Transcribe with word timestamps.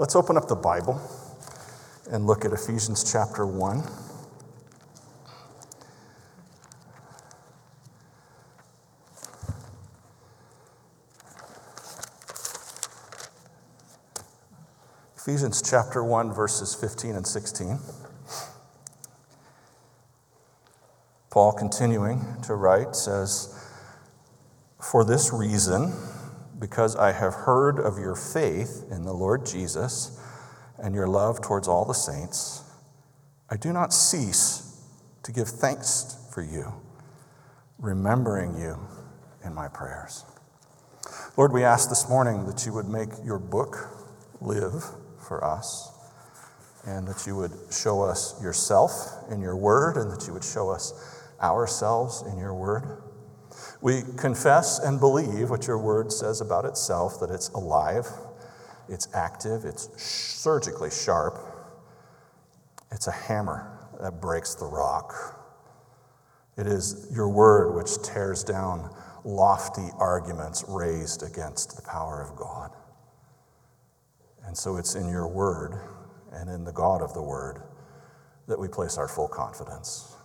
let's 0.00 0.16
open 0.16 0.34
up 0.34 0.48
the 0.48 0.56
Bible 0.56 0.98
and 2.10 2.26
look 2.26 2.46
at 2.46 2.54
Ephesians 2.54 3.12
chapter 3.12 3.44
1. 3.44 3.82
Ephesians 15.18 15.60
chapter 15.60 16.02
1, 16.02 16.32
verses 16.32 16.74
15 16.74 17.16
and 17.16 17.26
16. 17.26 17.78
Paul, 21.28 21.52
continuing 21.52 22.40
to 22.44 22.54
write, 22.54 22.96
says, 22.96 23.54
For 24.80 25.04
this 25.04 25.30
reason, 25.30 25.92
because 26.60 26.94
I 26.94 27.12
have 27.12 27.32
heard 27.32 27.80
of 27.80 27.98
your 27.98 28.14
faith 28.14 28.84
in 28.90 29.02
the 29.02 29.14
Lord 29.14 29.46
Jesus 29.46 30.20
and 30.78 30.94
your 30.94 31.08
love 31.08 31.40
towards 31.40 31.66
all 31.66 31.84
the 31.84 31.94
saints, 31.94 32.62
I 33.48 33.56
do 33.56 33.72
not 33.72 33.92
cease 33.92 34.84
to 35.22 35.32
give 35.32 35.48
thanks 35.48 36.16
for 36.32 36.42
you, 36.42 36.72
remembering 37.78 38.56
you 38.56 38.78
in 39.44 39.54
my 39.54 39.68
prayers. 39.68 40.24
Lord, 41.36 41.52
we 41.52 41.64
ask 41.64 41.88
this 41.88 42.08
morning 42.08 42.46
that 42.46 42.66
you 42.66 42.74
would 42.74 42.88
make 42.88 43.08
your 43.24 43.38
book 43.38 43.88
live 44.40 44.84
for 45.18 45.42
us, 45.42 45.90
and 46.86 47.08
that 47.08 47.26
you 47.26 47.36
would 47.36 47.52
show 47.70 48.02
us 48.02 48.40
yourself 48.42 48.92
in 49.30 49.40
your 49.40 49.56
word, 49.56 49.96
and 49.96 50.10
that 50.10 50.26
you 50.26 50.32
would 50.32 50.44
show 50.44 50.70
us 50.70 50.92
ourselves 51.40 52.22
in 52.30 52.38
your 52.38 52.54
word. 52.54 53.02
We 53.82 54.02
confess 54.18 54.78
and 54.78 55.00
believe 55.00 55.48
what 55.48 55.66
your 55.66 55.78
word 55.78 56.12
says 56.12 56.40
about 56.40 56.66
itself 56.66 57.18
that 57.20 57.30
it's 57.30 57.48
alive, 57.50 58.06
it's 58.88 59.08
active, 59.14 59.64
it's 59.64 59.88
surgically 60.02 60.90
sharp, 60.90 61.38
it's 62.92 63.06
a 63.06 63.12
hammer 63.12 63.78
that 64.00 64.20
breaks 64.20 64.54
the 64.54 64.66
rock. 64.66 65.14
It 66.58 66.66
is 66.66 67.08
your 67.10 67.28
word 67.30 67.74
which 67.74 68.02
tears 68.02 68.44
down 68.44 68.94
lofty 69.24 69.88
arguments 69.98 70.64
raised 70.68 71.22
against 71.22 71.76
the 71.76 71.82
power 71.82 72.22
of 72.22 72.36
God. 72.36 72.72
And 74.44 74.56
so 74.56 74.76
it's 74.76 74.94
in 74.94 75.08
your 75.08 75.28
word 75.28 75.80
and 76.32 76.50
in 76.50 76.64
the 76.64 76.72
God 76.72 77.00
of 77.00 77.14
the 77.14 77.22
word 77.22 77.62
that 78.46 78.58
we 78.58 78.68
place 78.68 78.98
our 78.98 79.08
full 79.08 79.28
confidence. 79.28 80.16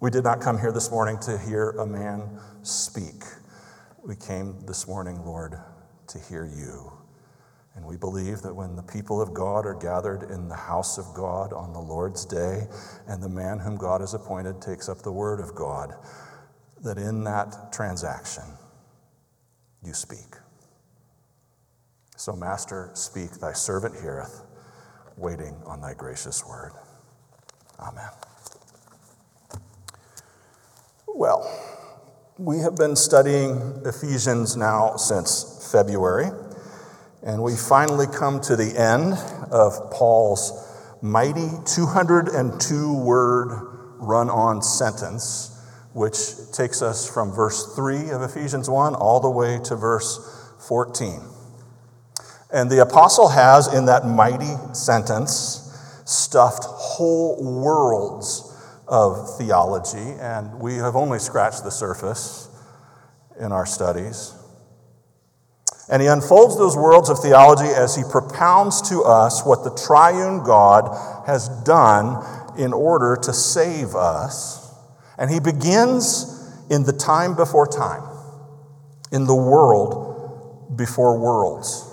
We 0.00 0.10
did 0.10 0.24
not 0.24 0.40
come 0.40 0.58
here 0.58 0.72
this 0.72 0.90
morning 0.90 1.18
to 1.20 1.36
hear 1.36 1.72
a 1.72 1.86
man 1.86 2.40
speak. 2.62 3.22
We 4.02 4.16
came 4.16 4.58
this 4.66 4.88
morning, 4.88 5.22
Lord, 5.26 5.58
to 6.06 6.18
hear 6.18 6.46
you. 6.46 6.90
And 7.74 7.84
we 7.84 7.98
believe 7.98 8.40
that 8.40 8.54
when 8.54 8.76
the 8.76 8.82
people 8.82 9.20
of 9.20 9.34
God 9.34 9.66
are 9.66 9.74
gathered 9.74 10.30
in 10.30 10.48
the 10.48 10.56
house 10.56 10.96
of 10.96 11.12
God 11.12 11.52
on 11.52 11.74
the 11.74 11.80
Lord's 11.80 12.24
day, 12.24 12.66
and 13.08 13.22
the 13.22 13.28
man 13.28 13.58
whom 13.58 13.76
God 13.76 14.00
has 14.00 14.14
appointed 14.14 14.62
takes 14.62 14.88
up 14.88 15.02
the 15.02 15.12
word 15.12 15.38
of 15.38 15.54
God, 15.54 15.92
that 16.82 16.96
in 16.96 17.22
that 17.24 17.70
transaction, 17.70 18.44
you 19.84 19.92
speak. 19.92 20.34
So, 22.16 22.32
Master, 22.32 22.90
speak, 22.94 23.32
thy 23.32 23.52
servant 23.52 24.00
heareth, 24.00 24.44
waiting 25.18 25.54
on 25.66 25.82
thy 25.82 25.92
gracious 25.92 26.42
word. 26.46 26.72
Amen. 27.78 28.29
Well, 31.20 31.54
we 32.38 32.60
have 32.60 32.76
been 32.76 32.96
studying 32.96 33.82
Ephesians 33.84 34.56
now 34.56 34.96
since 34.96 35.68
February, 35.70 36.30
and 37.22 37.42
we 37.42 37.56
finally 37.56 38.06
come 38.06 38.40
to 38.40 38.56
the 38.56 38.74
end 38.74 39.18
of 39.52 39.90
Paul's 39.90 40.50
mighty 41.02 41.50
202 41.66 42.94
word 43.04 43.48
run 43.98 44.30
on 44.30 44.62
sentence, 44.62 45.62
which 45.92 46.16
takes 46.52 46.80
us 46.80 47.06
from 47.06 47.32
verse 47.32 47.74
3 47.76 48.12
of 48.12 48.22
Ephesians 48.22 48.70
1 48.70 48.94
all 48.94 49.20
the 49.20 49.28
way 49.28 49.60
to 49.64 49.76
verse 49.76 50.54
14. 50.66 51.20
And 52.50 52.70
the 52.70 52.80
apostle 52.80 53.28
has, 53.28 53.70
in 53.74 53.84
that 53.84 54.06
mighty 54.06 54.54
sentence, 54.72 55.70
stuffed 56.06 56.64
whole 56.64 57.36
worlds 57.62 58.49
of 58.90 59.38
theology, 59.38 60.16
and 60.20 60.60
we 60.60 60.74
have 60.74 60.96
only 60.96 61.18
scratched 61.18 61.64
the 61.64 61.70
surface 61.70 62.48
in 63.38 63.52
our 63.52 63.64
studies. 63.64 64.34
And 65.88 66.02
he 66.02 66.08
unfolds 66.08 66.58
those 66.58 66.76
worlds 66.76 67.08
of 67.08 67.20
theology 67.20 67.72
as 67.72 67.96
he 67.96 68.02
propounds 68.10 68.82
to 68.90 69.02
us 69.02 69.44
what 69.46 69.64
the 69.64 69.70
triune 69.70 70.44
God 70.44 71.24
has 71.26 71.48
done 71.64 72.22
in 72.58 72.72
order 72.72 73.16
to 73.22 73.32
save 73.32 73.94
us. 73.94 74.72
And 75.16 75.30
he 75.30 75.40
begins 75.40 76.36
in 76.68 76.84
the 76.84 76.92
time 76.92 77.34
before 77.34 77.66
time, 77.66 78.02
in 79.12 79.26
the 79.26 79.34
world 79.34 80.76
before 80.76 81.18
worlds 81.18 81.89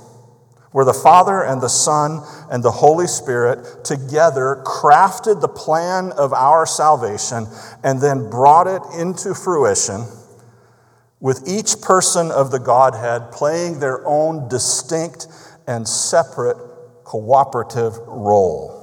where 0.78 0.86
the 0.86 0.94
Father 0.94 1.42
and 1.42 1.60
the 1.60 1.68
Son 1.68 2.22
and 2.52 2.62
the 2.62 2.70
Holy 2.70 3.08
Spirit 3.08 3.84
together 3.84 4.62
crafted 4.64 5.42
the 5.42 5.48
plan 5.48 6.12
of 6.12 6.32
our 6.34 6.68
salvation 6.68 7.48
and 7.84 8.00
then 8.00 8.30
brought 8.30 8.68
it 8.68 8.84
into 8.96 9.34
fruition, 9.34 10.06
with 11.20 11.48
each 11.48 11.82
person 11.82 12.30
of 12.30 12.52
the 12.52 12.60
Godhead 12.60 13.32
playing 13.32 13.80
their 13.80 14.06
own 14.06 14.48
distinct 14.50 15.26
and 15.66 15.88
separate 15.88 16.58
cooperative 17.04 17.98
role. 18.06 18.77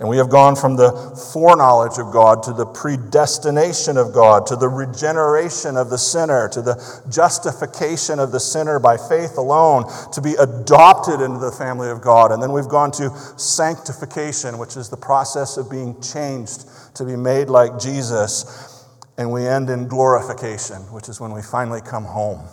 And 0.00 0.08
we 0.08 0.16
have 0.18 0.28
gone 0.28 0.54
from 0.54 0.76
the 0.76 0.92
foreknowledge 1.32 1.98
of 1.98 2.12
God 2.12 2.42
to 2.44 2.52
the 2.52 2.66
predestination 2.66 3.96
of 3.96 4.12
God, 4.12 4.46
to 4.46 4.56
the 4.56 4.68
regeneration 4.68 5.76
of 5.76 5.90
the 5.90 5.98
sinner, 5.98 6.48
to 6.50 6.62
the 6.62 7.02
justification 7.10 8.18
of 8.18 8.30
the 8.30 8.40
sinner 8.40 8.78
by 8.78 8.96
faith 8.96 9.38
alone, 9.38 9.84
to 10.12 10.20
be 10.20 10.34
adopted 10.34 11.20
into 11.20 11.38
the 11.38 11.52
family 11.52 11.90
of 11.90 12.00
God. 12.00 12.32
And 12.32 12.42
then 12.42 12.52
we've 12.52 12.68
gone 12.68 12.90
to 12.92 13.10
sanctification, 13.36 14.58
which 14.58 14.76
is 14.76 14.88
the 14.88 14.96
process 14.96 15.56
of 15.56 15.70
being 15.70 16.00
changed 16.00 16.66
to 16.94 17.04
be 17.04 17.16
made 17.16 17.48
like 17.48 17.78
Jesus. 17.78 18.84
And 19.16 19.32
we 19.32 19.46
end 19.46 19.70
in 19.70 19.88
glorification, 19.88 20.76
which 20.92 21.08
is 21.08 21.20
when 21.20 21.32
we 21.32 21.42
finally 21.42 21.80
come 21.80 22.04
home 22.04 22.46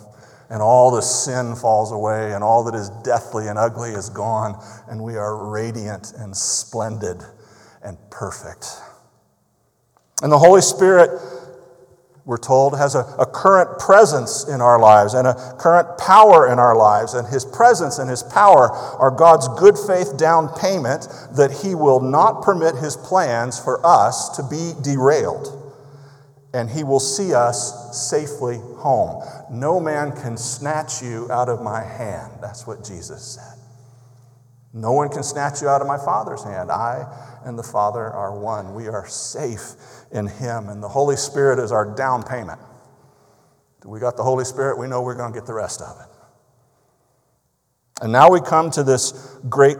and 0.48 0.62
all 0.62 0.90
the 0.90 1.00
sin 1.00 1.56
falls 1.56 1.92
away, 1.92 2.32
and 2.32 2.44
all 2.44 2.64
that 2.64 2.74
is 2.74 2.90
deathly 3.02 3.48
and 3.48 3.58
ugly 3.58 3.90
is 3.90 4.10
gone, 4.10 4.62
and 4.88 5.02
we 5.02 5.16
are 5.16 5.50
radiant 5.50 6.12
and 6.18 6.36
splendid 6.36 7.22
and 7.82 7.98
perfect. 8.10 8.66
And 10.22 10.30
the 10.30 10.38
Holy 10.38 10.60
Spirit, 10.60 11.10
we're 12.24 12.38
told, 12.38 12.76
has 12.78 12.94
a, 12.94 13.00
a, 13.18 13.26
current 13.26 13.78
presence 13.78 14.48
in 14.48 14.60
our 14.60 14.80
lives 14.80 15.14
and 15.14 15.26
a 15.26 15.56
current 15.58 15.98
power 15.98 16.50
in 16.50 16.58
our 16.58 16.76
lives. 16.76 17.14
And 17.14 17.26
His 17.28 17.44
presence 17.44 17.98
and 17.98 18.08
His 18.08 18.22
power 18.22 18.70
are 18.70 19.10
God's 19.10 19.46
good 19.58 19.76
faith 19.76 20.16
down 20.16 20.48
payment 20.54 21.08
that 21.36 21.50
He 21.62 21.74
will 21.74 22.00
not 22.00 22.42
permit 22.42 22.76
His 22.76 22.96
plans 22.96 23.60
for 23.60 23.84
us 23.84 24.30
to 24.36 24.42
be 24.42 24.72
derailed 24.82 25.55
and 26.56 26.70
he 26.70 26.82
will 26.82 27.00
see 27.00 27.34
us 27.34 28.08
safely 28.08 28.56
home. 28.78 29.22
No 29.50 29.78
man 29.78 30.10
can 30.10 30.38
snatch 30.38 31.02
you 31.02 31.30
out 31.30 31.50
of 31.50 31.60
my 31.60 31.82
hand. 31.82 32.32
That's 32.40 32.66
what 32.66 32.82
Jesus 32.82 33.22
said. 33.22 33.58
No 34.72 34.92
one 34.92 35.10
can 35.10 35.22
snatch 35.22 35.60
you 35.60 35.68
out 35.68 35.82
of 35.82 35.86
my 35.86 35.98
Father's 35.98 36.42
hand. 36.42 36.70
I 36.70 37.04
and 37.44 37.58
the 37.58 37.62
Father 37.62 38.00
are 38.00 38.38
one. 38.38 38.74
We 38.74 38.88
are 38.88 39.06
safe 39.06 39.72
in 40.12 40.26
him, 40.26 40.70
and 40.70 40.82
the 40.82 40.88
Holy 40.88 41.16
Spirit 41.16 41.58
is 41.58 41.72
our 41.72 41.94
down 41.94 42.22
payment. 42.22 42.58
We 43.84 44.00
got 44.00 44.16
the 44.16 44.22
Holy 44.22 44.46
Spirit, 44.46 44.78
we 44.78 44.88
know 44.88 45.02
we're 45.02 45.14
going 45.14 45.34
to 45.34 45.38
get 45.38 45.46
the 45.46 45.54
rest 45.54 45.82
of 45.82 45.94
it. 46.00 46.08
And 48.00 48.12
now 48.12 48.30
we 48.30 48.40
come 48.40 48.70
to 48.70 48.82
this 48.82 49.38
great, 49.48 49.76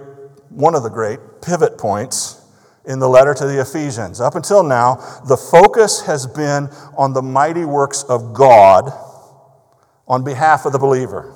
one 0.50 0.74
of 0.74 0.82
the 0.82 0.90
great 0.90 1.20
pivot 1.40 1.78
points 1.78 2.45
in 2.86 2.98
the 2.98 3.08
letter 3.08 3.34
to 3.34 3.46
the 3.46 3.60
Ephesians. 3.60 4.20
Up 4.20 4.34
until 4.34 4.62
now, 4.62 4.96
the 5.26 5.36
focus 5.36 6.02
has 6.02 6.26
been 6.26 6.68
on 6.96 7.12
the 7.12 7.22
mighty 7.22 7.64
works 7.64 8.04
of 8.04 8.32
God 8.32 8.92
on 10.06 10.22
behalf 10.22 10.64
of 10.66 10.72
the 10.72 10.78
believer. 10.78 11.34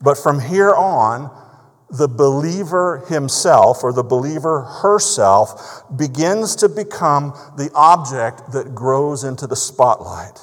But 0.00 0.16
from 0.16 0.40
here 0.40 0.72
on, 0.72 1.30
the 1.90 2.08
believer 2.08 3.04
himself 3.08 3.84
or 3.84 3.92
the 3.92 4.02
believer 4.02 4.62
herself 4.62 5.82
begins 5.94 6.56
to 6.56 6.68
become 6.68 7.34
the 7.58 7.70
object 7.74 8.52
that 8.52 8.74
grows 8.74 9.24
into 9.24 9.46
the 9.46 9.56
spotlight. 9.56 10.40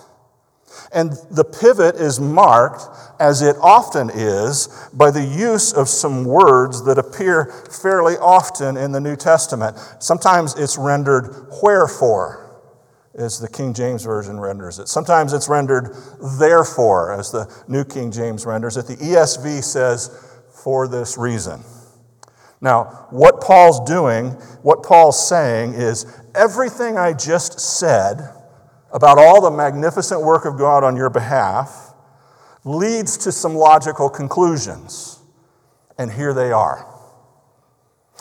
And 0.92 1.14
the 1.32 1.44
pivot 1.44 1.96
is 1.96 2.20
marked, 2.20 2.84
as 3.20 3.42
it 3.42 3.56
often 3.62 4.10
is, 4.10 4.90
by 4.94 5.12
the 5.12 5.24
use 5.24 5.74
of 5.74 5.88
some 5.90 6.26
words 6.26 6.84
that 6.86 6.98
appear 6.98 7.46
fairly 7.46 8.16
often 8.16 8.78
in 8.78 8.92
the 8.92 9.00
New 9.00 9.16
Testament. 9.16 9.78
Sometimes 10.00 10.58
it's 10.58 10.78
rendered 10.78 11.48
wherefore, 11.62 12.46
as 13.16 13.40
the 13.40 13.50
King 13.50 13.74
James 13.74 14.04
Version 14.04 14.40
renders 14.40 14.80
it. 14.80 14.88
Sometimes 14.88 15.34
it's 15.34 15.50
rendered 15.50 15.96
therefore, 16.40 17.14
as 17.14 17.32
the 17.32 17.52
New 17.68 17.84
King 17.84 18.12
James 18.12 18.46
renders 18.46 18.78
it. 18.78 18.88
The 18.88 18.96
ESV 18.96 19.64
says, 19.64 20.26
for 20.64 20.88
this 20.88 21.18
reason. 21.18 21.64
Now, 22.62 23.08
what 23.10 23.42
Paul's 23.42 23.80
doing, 23.90 24.32
what 24.62 24.84
Paul's 24.84 25.28
saying 25.28 25.74
is 25.74 26.06
everything 26.36 26.98
I 26.98 27.14
just 27.14 27.60
said 27.60 28.34
about 28.92 29.18
all 29.18 29.42
the 29.42 29.52
magnificent 29.52 30.22
work 30.22 30.46
of 30.46 30.58
God 30.58 30.84
on 30.84 30.96
your 30.96 31.10
behalf 31.10 31.94
leads 32.64 33.18
to 33.18 33.32
some 33.32 33.56
logical 33.56 34.10
conclusions. 34.10 35.20
And 35.98 36.12
here 36.12 36.34
they 36.34 36.52
are. 36.52 36.86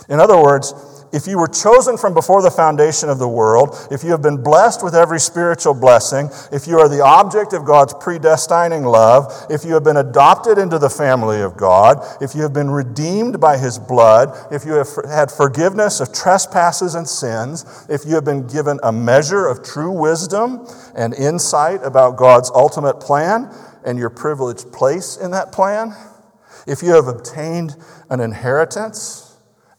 In 0.08 0.20
other 0.20 0.40
words, 0.40 0.97
if 1.12 1.26
you 1.26 1.38
were 1.38 1.48
chosen 1.48 1.96
from 1.96 2.14
before 2.14 2.42
the 2.42 2.50
foundation 2.50 3.08
of 3.08 3.18
the 3.18 3.28
world, 3.28 3.76
if 3.90 4.04
you 4.04 4.10
have 4.10 4.22
been 4.22 4.42
blessed 4.42 4.84
with 4.84 4.94
every 4.94 5.20
spiritual 5.20 5.74
blessing, 5.74 6.28
if 6.52 6.66
you 6.66 6.78
are 6.78 6.88
the 6.88 7.02
object 7.02 7.52
of 7.52 7.64
God's 7.64 7.94
predestining 7.94 8.90
love, 8.90 9.32
if 9.50 9.64
you 9.64 9.74
have 9.74 9.84
been 9.84 9.96
adopted 9.96 10.58
into 10.58 10.78
the 10.78 10.90
family 10.90 11.40
of 11.40 11.56
God, 11.56 12.04
if 12.20 12.34
you 12.34 12.42
have 12.42 12.52
been 12.52 12.70
redeemed 12.70 13.40
by 13.40 13.56
his 13.56 13.78
blood, 13.78 14.36
if 14.52 14.64
you 14.64 14.72
have 14.72 14.88
had 15.08 15.30
forgiveness 15.30 16.00
of 16.00 16.12
trespasses 16.12 16.94
and 16.94 17.08
sins, 17.08 17.86
if 17.88 18.04
you 18.04 18.14
have 18.14 18.24
been 18.24 18.46
given 18.46 18.78
a 18.82 18.92
measure 18.92 19.46
of 19.46 19.62
true 19.62 19.92
wisdom 19.92 20.66
and 20.94 21.14
insight 21.14 21.80
about 21.82 22.16
God's 22.16 22.50
ultimate 22.50 23.00
plan 23.00 23.52
and 23.84 23.98
your 23.98 24.10
privileged 24.10 24.72
place 24.72 25.16
in 25.16 25.30
that 25.30 25.52
plan, 25.52 25.94
if 26.66 26.82
you 26.82 26.90
have 26.90 27.08
obtained 27.08 27.76
an 28.10 28.20
inheritance, 28.20 29.27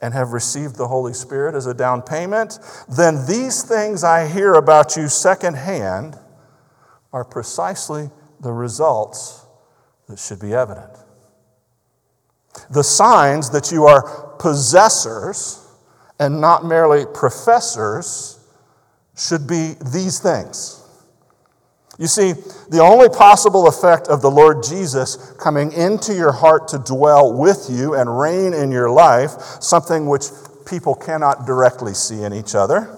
and 0.02 0.14
have 0.14 0.34
received 0.34 0.76
the 0.76 0.88
Holy 0.88 1.14
Spirit 1.14 1.56
as 1.56 1.66
a 1.66 1.74
down 1.74 2.02
payment, 2.02 2.60
then 2.88 3.26
these 3.28 3.64
things 3.64 4.04
I 4.04 4.28
hear 4.28 4.54
about 4.54 4.96
you 4.96 5.10
secondhand 5.10 6.18
are 7.12 7.26
precisely 7.26 8.10
the 8.40 8.52
results 8.52 9.46
that 10.08 10.20
should 10.20 10.40
be 10.40 10.54
evident. 10.54 10.92
The 12.70 12.84
signs 12.84 13.50
that 13.52 13.72
you 13.72 13.86
are 13.86 14.36
possessors 14.40 15.68
and 16.20 16.40
not 16.40 16.66
merely 16.66 17.06
professors 17.14 18.40
should 19.18 19.48
be 19.48 19.76
these 19.92 20.20
things. 20.20 20.79
You 22.00 22.08
see, 22.08 22.32
the 22.70 22.80
only 22.80 23.10
possible 23.10 23.68
effect 23.68 24.08
of 24.08 24.22
the 24.22 24.32
Lord 24.32 24.64
Jesus 24.64 25.34
coming 25.38 25.74
into 25.74 26.16
your 26.16 26.32
heart 26.32 26.70
to 26.70 26.80
dwell 26.80 27.34
with 27.38 27.68
you 27.70 27.94
and 27.94 28.18
reign 28.18 28.54
in 28.54 28.72
your 28.72 28.90
life, 28.90 29.32
something 29.60 30.08
which 30.08 30.24
people 30.66 30.96
cannot 30.96 31.46
directly 31.46 31.94
see 31.94 32.24
in 32.24 32.34
each 32.34 32.56
other, 32.56 32.98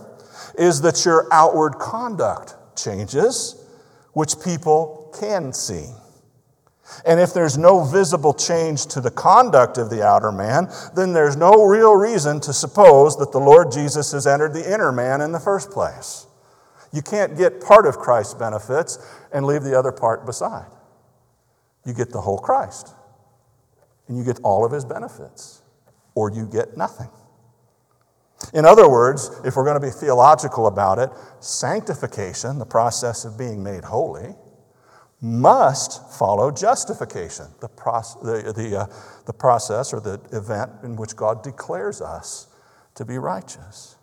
is 0.55 0.81
that 0.81 1.03
your 1.03 1.27
outward 1.31 1.79
conduct 1.79 2.53
changes, 2.77 3.55
which 4.13 4.35
people 4.43 5.11
can 5.19 5.51
see. 5.51 5.87
And 7.03 7.19
if 7.19 7.33
there's 7.33 7.57
no 7.57 7.83
visible 7.83 8.35
change 8.35 8.85
to 8.87 9.01
the 9.01 9.09
conduct 9.09 9.79
of 9.79 9.89
the 9.89 10.05
outer 10.05 10.31
man, 10.31 10.67
then 10.95 11.13
there's 11.13 11.37
no 11.37 11.65
real 11.65 11.95
reason 11.95 12.39
to 12.41 12.53
suppose 12.53 13.17
that 13.17 13.31
the 13.31 13.39
Lord 13.39 13.71
Jesus 13.71 14.11
has 14.11 14.27
entered 14.27 14.53
the 14.53 14.71
inner 14.71 14.91
man 14.91 15.21
in 15.21 15.31
the 15.31 15.39
first 15.39 15.71
place. 15.71 16.27
You 16.93 17.01
can't 17.01 17.37
get 17.37 17.61
part 17.61 17.85
of 17.85 17.97
Christ's 17.97 18.33
benefits 18.33 18.99
and 19.31 19.45
leave 19.45 19.63
the 19.63 19.77
other 19.77 19.91
part 19.91 20.25
beside. 20.25 20.69
You 21.85 21.93
get 21.93 22.11
the 22.11 22.21
whole 22.21 22.37
Christ, 22.37 22.93
and 24.07 24.17
you 24.17 24.23
get 24.23 24.39
all 24.43 24.65
of 24.65 24.71
his 24.71 24.85
benefits, 24.85 25.61
or 26.15 26.31
you 26.31 26.45
get 26.45 26.77
nothing. 26.77 27.09
In 28.53 28.65
other 28.65 28.89
words, 28.89 29.31
if 29.45 29.55
we're 29.55 29.63
going 29.63 29.79
to 29.79 29.85
be 29.85 29.91
theological 29.91 30.67
about 30.67 30.99
it, 30.99 31.09
sanctification, 31.39 32.59
the 32.59 32.65
process 32.65 33.23
of 33.23 33.37
being 33.37 33.63
made 33.63 33.83
holy, 33.83 34.35
must 35.21 36.17
follow 36.17 36.51
justification, 36.51 37.45
the, 37.61 37.69
proce- 37.69 38.21
the, 38.23 38.51
the, 38.51 38.79
uh, 38.79 38.85
the 39.25 39.33
process 39.33 39.93
or 39.93 39.99
the 39.99 40.19
event 40.33 40.71
in 40.83 40.95
which 40.95 41.15
God 41.15 41.43
declares 41.43 42.01
us 42.01 42.47
to 42.95 43.05
be 43.05 43.19
righteous. 43.19 43.97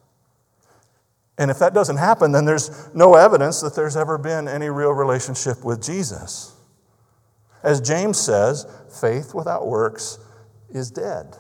And 1.39 1.51
if 1.51 1.59
that 1.61 1.73
doesn't 1.73 1.97
happen, 1.97 2.33
then 2.33 2.45
there's 2.45 2.93
no 2.95 3.15
evidence 3.15 3.61
that 3.61 3.77
there's 3.77 3.97
ever 3.97 4.19
been 4.19 4.49
any 4.49 4.69
real 4.69 4.91
relationship 4.91 5.65
with 5.65 5.83
Jesus. 5.83 6.55
As 7.63 7.81
James 7.81 8.19
says, 8.19 8.67
faith 9.01 9.35
without 9.35 9.67
works 9.67 10.19
is 10.71 10.91
dead. 10.91 11.37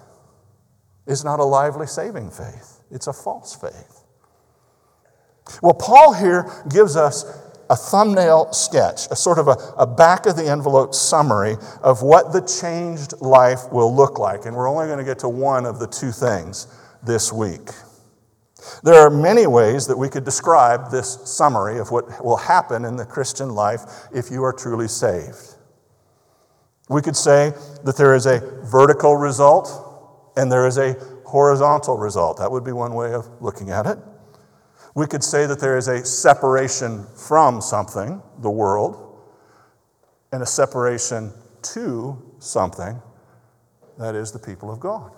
It's 1.06 1.24
not 1.24 1.40
a 1.40 1.44
lively 1.44 1.86
saving 1.86 2.30
faith, 2.30 2.80
it's 2.90 3.08
a 3.08 3.12
false 3.12 3.56
faith. 3.56 4.04
Well, 5.62 5.74
Paul 5.74 6.12
here 6.12 6.46
gives 6.68 6.94
us 6.94 7.24
a 7.70 7.76
thumbnail 7.76 8.52
sketch, 8.52 9.06
a 9.10 9.16
sort 9.16 9.38
of 9.38 9.48
a, 9.48 9.56
a 9.78 9.86
back 9.86 10.26
of 10.26 10.36
the 10.36 10.46
envelope 10.46 10.94
summary 10.94 11.56
of 11.82 12.02
what 12.02 12.32
the 12.32 12.40
changed 12.40 13.14
life 13.20 13.70
will 13.72 13.94
look 13.94 14.18
like. 14.18 14.46
And 14.46 14.56
we're 14.56 14.68
only 14.68 14.86
going 14.86 14.98
to 14.98 15.04
get 15.04 15.18
to 15.20 15.28
one 15.28 15.66
of 15.66 15.78
the 15.78 15.86
two 15.86 16.12
things 16.12 16.66
this 17.02 17.32
week. 17.32 17.70
There 18.82 18.94
are 18.94 19.10
many 19.10 19.46
ways 19.46 19.86
that 19.86 19.96
we 19.96 20.08
could 20.08 20.24
describe 20.24 20.90
this 20.90 21.18
summary 21.24 21.78
of 21.78 21.90
what 21.90 22.24
will 22.24 22.36
happen 22.36 22.84
in 22.84 22.96
the 22.96 23.04
Christian 23.04 23.50
life 23.50 23.82
if 24.12 24.30
you 24.30 24.42
are 24.44 24.52
truly 24.52 24.88
saved. 24.88 25.56
We 26.88 27.02
could 27.02 27.16
say 27.16 27.52
that 27.84 27.96
there 27.96 28.14
is 28.14 28.26
a 28.26 28.40
vertical 28.64 29.16
result 29.16 30.32
and 30.36 30.50
there 30.50 30.66
is 30.66 30.78
a 30.78 30.94
horizontal 31.24 31.98
result. 31.98 32.38
That 32.38 32.50
would 32.50 32.64
be 32.64 32.72
one 32.72 32.94
way 32.94 33.12
of 33.12 33.28
looking 33.42 33.70
at 33.70 33.86
it. 33.86 33.98
We 34.94 35.06
could 35.06 35.22
say 35.22 35.46
that 35.46 35.60
there 35.60 35.76
is 35.76 35.88
a 35.88 36.04
separation 36.04 37.06
from 37.14 37.60
something, 37.60 38.22
the 38.38 38.50
world, 38.50 39.04
and 40.32 40.42
a 40.42 40.46
separation 40.46 41.32
to 41.62 42.20
something, 42.38 43.00
that 43.98 44.14
is 44.14 44.32
the 44.32 44.38
people 44.38 44.70
of 44.70 44.80
God. 44.80 45.12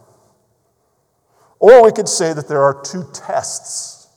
Or 1.61 1.85
we 1.85 1.93
could 1.93 2.09
say 2.09 2.33
that 2.33 2.49
there 2.49 2.62
are 2.62 2.83
two 2.83 3.05
tests 3.12 4.09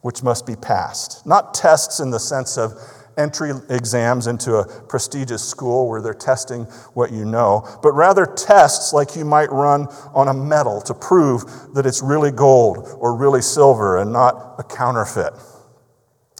which 0.00 0.22
must 0.22 0.46
be 0.46 0.56
passed. 0.56 1.26
Not 1.26 1.54
tests 1.54 2.00
in 2.00 2.10
the 2.10 2.18
sense 2.18 2.56
of 2.56 2.72
entry 3.18 3.52
exams 3.68 4.26
into 4.26 4.56
a 4.56 4.82
prestigious 4.84 5.46
school 5.46 5.88
where 5.88 6.00
they're 6.00 6.14
testing 6.14 6.64
what 6.94 7.12
you 7.12 7.24
know, 7.24 7.68
but 7.82 7.92
rather 7.92 8.24
tests 8.24 8.94
like 8.94 9.14
you 9.14 9.26
might 9.26 9.50
run 9.52 9.86
on 10.14 10.28
a 10.28 10.34
metal 10.34 10.80
to 10.80 10.94
prove 10.94 11.44
that 11.74 11.84
it's 11.84 12.02
really 12.02 12.30
gold 12.30 12.88
or 12.98 13.14
really 13.14 13.42
silver 13.42 13.98
and 13.98 14.10
not 14.10 14.54
a 14.58 14.62
counterfeit. 14.62 15.34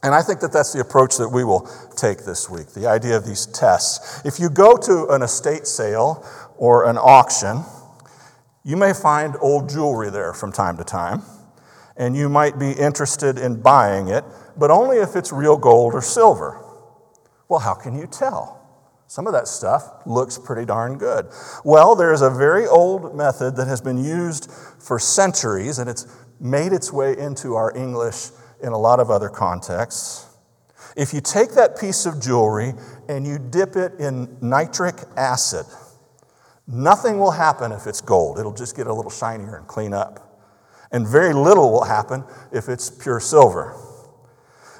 And 0.02 0.14
I 0.14 0.22
think 0.22 0.40
that 0.40 0.52
that's 0.52 0.72
the 0.72 0.80
approach 0.80 1.18
that 1.18 1.28
we 1.28 1.44
will 1.44 1.68
take 1.94 2.24
this 2.24 2.48
week 2.48 2.68
the 2.68 2.86
idea 2.86 3.16
of 3.16 3.26
these 3.26 3.44
tests. 3.46 4.24
If 4.24 4.40
you 4.40 4.48
go 4.48 4.78
to 4.78 5.08
an 5.10 5.20
estate 5.20 5.66
sale 5.66 6.26
or 6.56 6.88
an 6.88 6.96
auction, 6.96 7.62
you 8.64 8.76
may 8.76 8.92
find 8.92 9.36
old 9.40 9.68
jewelry 9.68 10.10
there 10.10 10.32
from 10.32 10.52
time 10.52 10.76
to 10.76 10.84
time, 10.84 11.22
and 11.96 12.16
you 12.16 12.28
might 12.28 12.58
be 12.58 12.72
interested 12.72 13.38
in 13.38 13.60
buying 13.60 14.08
it, 14.08 14.24
but 14.56 14.70
only 14.70 14.98
if 14.98 15.16
it's 15.16 15.32
real 15.32 15.56
gold 15.56 15.94
or 15.94 16.02
silver. 16.02 16.62
Well, 17.48 17.60
how 17.60 17.74
can 17.74 17.96
you 17.98 18.06
tell? 18.06 18.58
Some 19.06 19.26
of 19.26 19.32
that 19.32 19.48
stuff 19.48 20.06
looks 20.06 20.38
pretty 20.38 20.64
darn 20.64 20.96
good. 20.96 21.26
Well, 21.64 21.96
there's 21.96 22.22
a 22.22 22.30
very 22.30 22.66
old 22.66 23.16
method 23.16 23.56
that 23.56 23.66
has 23.66 23.80
been 23.80 24.02
used 24.02 24.50
for 24.78 25.00
centuries, 25.00 25.78
and 25.78 25.90
it's 25.90 26.06
made 26.38 26.72
its 26.72 26.92
way 26.92 27.18
into 27.18 27.54
our 27.54 27.76
English 27.76 28.28
in 28.62 28.72
a 28.72 28.78
lot 28.78 29.00
of 29.00 29.10
other 29.10 29.28
contexts. 29.28 30.26
If 30.96 31.12
you 31.12 31.20
take 31.20 31.52
that 31.52 31.78
piece 31.78 32.06
of 32.06 32.20
jewelry 32.20 32.74
and 33.08 33.26
you 33.26 33.38
dip 33.38 33.74
it 33.76 33.94
in 33.98 34.36
nitric 34.40 34.96
acid, 35.16 35.66
Nothing 36.72 37.18
will 37.18 37.32
happen 37.32 37.72
if 37.72 37.86
it's 37.86 38.00
gold. 38.00 38.38
It'll 38.38 38.54
just 38.54 38.76
get 38.76 38.86
a 38.86 38.94
little 38.94 39.10
shinier 39.10 39.56
and 39.56 39.66
clean 39.66 39.92
up. 39.92 40.26
And 40.92 41.06
very 41.06 41.34
little 41.34 41.72
will 41.72 41.84
happen 41.84 42.24
if 42.52 42.68
it's 42.68 42.90
pure 42.90 43.20
silver. 43.20 43.76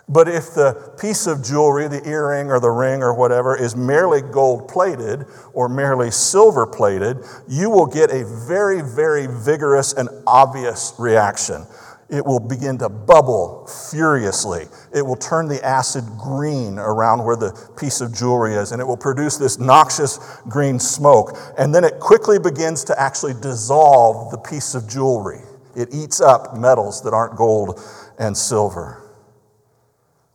But 0.08 0.28
if 0.28 0.54
the 0.54 0.92
piece 1.00 1.28
of 1.28 1.42
jewelry, 1.42 1.86
the 1.86 2.06
earring 2.08 2.50
or 2.50 2.58
the 2.58 2.70
ring 2.70 3.02
or 3.02 3.14
whatever, 3.14 3.56
is 3.56 3.76
merely 3.76 4.20
gold 4.20 4.66
plated 4.68 5.24
or 5.52 5.68
merely 5.68 6.10
silver 6.10 6.66
plated, 6.66 7.18
you 7.48 7.70
will 7.70 7.86
get 7.86 8.10
a 8.10 8.24
very, 8.24 8.82
very 8.82 9.28
vigorous 9.28 9.92
and 9.92 10.08
obvious 10.26 10.94
reaction 10.98 11.64
it 12.10 12.26
will 12.26 12.40
begin 12.40 12.78
to 12.78 12.88
bubble 12.88 13.66
furiously. 13.90 14.66
It 14.92 15.02
will 15.02 15.16
turn 15.16 15.46
the 15.46 15.64
acid 15.64 16.04
green 16.18 16.78
around 16.78 17.24
where 17.24 17.36
the 17.36 17.52
piece 17.78 18.00
of 18.00 18.12
jewelry 18.12 18.54
is, 18.54 18.72
and 18.72 18.80
it 18.80 18.84
will 18.84 18.96
produce 18.96 19.36
this 19.36 19.58
noxious 19.58 20.18
green 20.48 20.80
smoke. 20.80 21.36
And 21.56 21.74
then 21.74 21.84
it 21.84 22.00
quickly 22.00 22.38
begins 22.38 22.82
to 22.84 23.00
actually 23.00 23.34
dissolve 23.34 24.32
the 24.32 24.38
piece 24.38 24.74
of 24.74 24.88
jewelry. 24.88 25.40
It 25.76 25.90
eats 25.92 26.20
up 26.20 26.56
metals 26.56 27.02
that 27.02 27.14
aren't 27.14 27.36
gold 27.36 27.80
and 28.18 28.36
silver. 28.36 29.08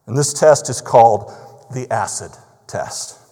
And 0.05 0.17
this 0.17 0.33
test 0.33 0.69
is 0.69 0.81
called 0.81 1.31
the 1.73 1.91
acid 1.91 2.31
test. 2.67 3.24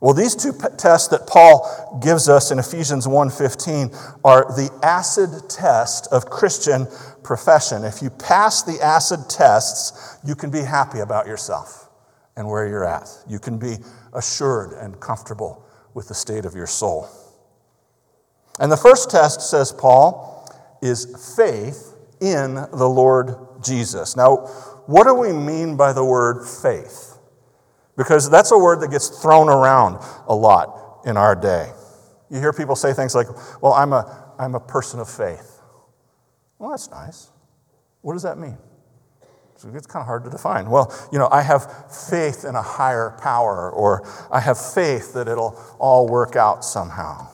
Well, 0.00 0.14
these 0.14 0.36
two 0.36 0.52
tests 0.76 1.08
that 1.08 1.26
Paul 1.26 1.98
gives 2.00 2.28
us 2.28 2.52
in 2.52 2.60
Ephesians 2.60 3.08
1:15 3.08 3.92
are 4.24 4.44
the 4.44 4.70
acid 4.82 5.50
test 5.50 6.06
of 6.12 6.30
Christian 6.30 6.86
profession. 7.24 7.84
If 7.84 8.00
you 8.00 8.10
pass 8.10 8.62
the 8.62 8.80
acid 8.80 9.28
tests, 9.28 9.92
you 10.22 10.36
can 10.36 10.50
be 10.50 10.62
happy 10.62 11.00
about 11.00 11.26
yourself 11.26 11.88
and 12.36 12.48
where 12.48 12.66
you're 12.66 12.84
at. 12.84 13.10
You 13.26 13.40
can 13.40 13.58
be 13.58 13.78
assured 14.12 14.72
and 14.72 15.00
comfortable 15.00 15.64
with 15.94 16.06
the 16.06 16.14
state 16.14 16.44
of 16.44 16.54
your 16.54 16.68
soul. 16.68 17.08
And 18.60 18.70
the 18.70 18.76
first 18.76 19.10
test, 19.10 19.40
says 19.40 19.72
Paul, 19.72 20.48
is 20.80 21.34
faith 21.36 21.94
in 22.20 22.54
the 22.72 22.88
Lord 22.88 23.36
Jesus. 23.62 24.16
Now, 24.16 24.36
what 24.86 25.04
do 25.04 25.14
we 25.14 25.32
mean 25.32 25.76
by 25.76 25.92
the 25.92 26.04
word 26.04 26.46
faith? 26.46 27.07
Because 27.98 28.30
that's 28.30 28.52
a 28.52 28.58
word 28.58 28.80
that 28.80 28.92
gets 28.92 29.08
thrown 29.20 29.48
around 29.48 29.98
a 30.28 30.34
lot 30.34 31.00
in 31.04 31.16
our 31.16 31.34
day. 31.34 31.70
You 32.30 32.38
hear 32.38 32.52
people 32.52 32.76
say 32.76 32.92
things 32.92 33.14
like, 33.14 33.26
well, 33.60 33.72
I'm 33.72 33.92
a, 33.92 34.34
I'm 34.38 34.54
a 34.54 34.60
person 34.60 35.00
of 35.00 35.10
faith. 35.10 35.60
Well, 36.58 36.70
that's 36.70 36.88
nice. 36.90 37.30
What 38.02 38.12
does 38.12 38.22
that 38.22 38.38
mean? 38.38 38.56
It's 39.74 39.86
kind 39.88 40.02
of 40.02 40.06
hard 40.06 40.22
to 40.24 40.30
define. 40.30 40.70
Well, 40.70 40.94
you 41.10 41.18
know, 41.18 41.28
I 41.32 41.42
have 41.42 41.90
faith 42.08 42.44
in 42.44 42.54
a 42.54 42.62
higher 42.62 43.18
power, 43.20 43.68
or 43.72 44.06
I 44.30 44.38
have 44.38 44.56
faith 44.56 45.14
that 45.14 45.26
it'll 45.26 45.60
all 45.80 46.06
work 46.06 46.36
out 46.36 46.64
somehow. 46.64 47.26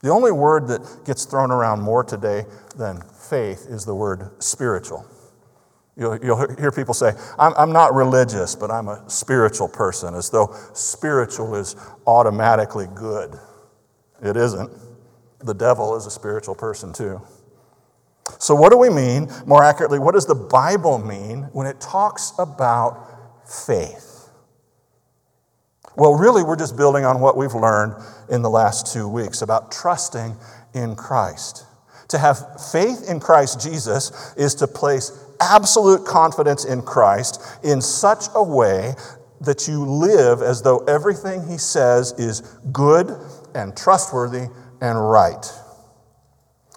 The 0.00 0.08
only 0.08 0.32
word 0.32 0.68
that 0.68 1.04
gets 1.04 1.26
thrown 1.26 1.50
around 1.50 1.82
more 1.82 2.02
today 2.02 2.46
than 2.76 3.02
faith 3.02 3.66
is 3.68 3.84
the 3.84 3.94
word 3.94 4.30
spiritual. 4.42 5.04
You'll, 5.96 6.18
you'll 6.22 6.54
hear 6.56 6.70
people 6.70 6.92
say, 6.92 7.12
I'm, 7.38 7.54
I'm 7.56 7.72
not 7.72 7.94
religious, 7.94 8.54
but 8.54 8.70
I'm 8.70 8.88
a 8.88 9.08
spiritual 9.08 9.68
person, 9.68 10.14
as 10.14 10.28
though 10.28 10.54
spiritual 10.74 11.54
is 11.54 11.74
automatically 12.06 12.86
good. 12.94 13.38
It 14.22 14.36
isn't. 14.36 14.70
The 15.40 15.54
devil 15.54 15.96
is 15.96 16.06
a 16.06 16.10
spiritual 16.10 16.54
person, 16.54 16.92
too. 16.92 17.22
So, 18.38 18.54
what 18.54 18.72
do 18.72 18.78
we 18.78 18.90
mean, 18.90 19.30
more 19.46 19.62
accurately, 19.64 19.98
what 19.98 20.14
does 20.14 20.26
the 20.26 20.34
Bible 20.34 20.98
mean 20.98 21.44
when 21.52 21.66
it 21.66 21.80
talks 21.80 22.32
about 22.38 23.48
faith? 23.48 24.28
Well, 25.96 26.14
really, 26.14 26.42
we're 26.42 26.56
just 26.56 26.76
building 26.76 27.06
on 27.06 27.20
what 27.20 27.38
we've 27.38 27.54
learned 27.54 27.94
in 28.28 28.42
the 28.42 28.50
last 28.50 28.92
two 28.92 29.08
weeks 29.08 29.40
about 29.40 29.72
trusting 29.72 30.36
in 30.74 30.94
Christ. 30.94 31.64
To 32.08 32.18
have 32.18 32.60
faith 32.70 33.08
in 33.08 33.18
Christ 33.18 33.60
Jesus 33.60 34.34
is 34.36 34.54
to 34.56 34.66
place 34.66 35.10
absolute 35.40 36.04
confidence 36.04 36.64
in 36.64 36.82
Christ 36.82 37.40
in 37.62 37.80
such 37.80 38.24
a 38.34 38.42
way 38.42 38.94
that 39.40 39.68
you 39.68 39.84
live 39.84 40.42
as 40.42 40.62
though 40.62 40.78
everything 40.84 41.46
he 41.46 41.58
says 41.58 42.12
is 42.18 42.40
good 42.72 43.18
and 43.54 43.76
trustworthy 43.76 44.46
and 44.80 45.10
right. 45.10 45.52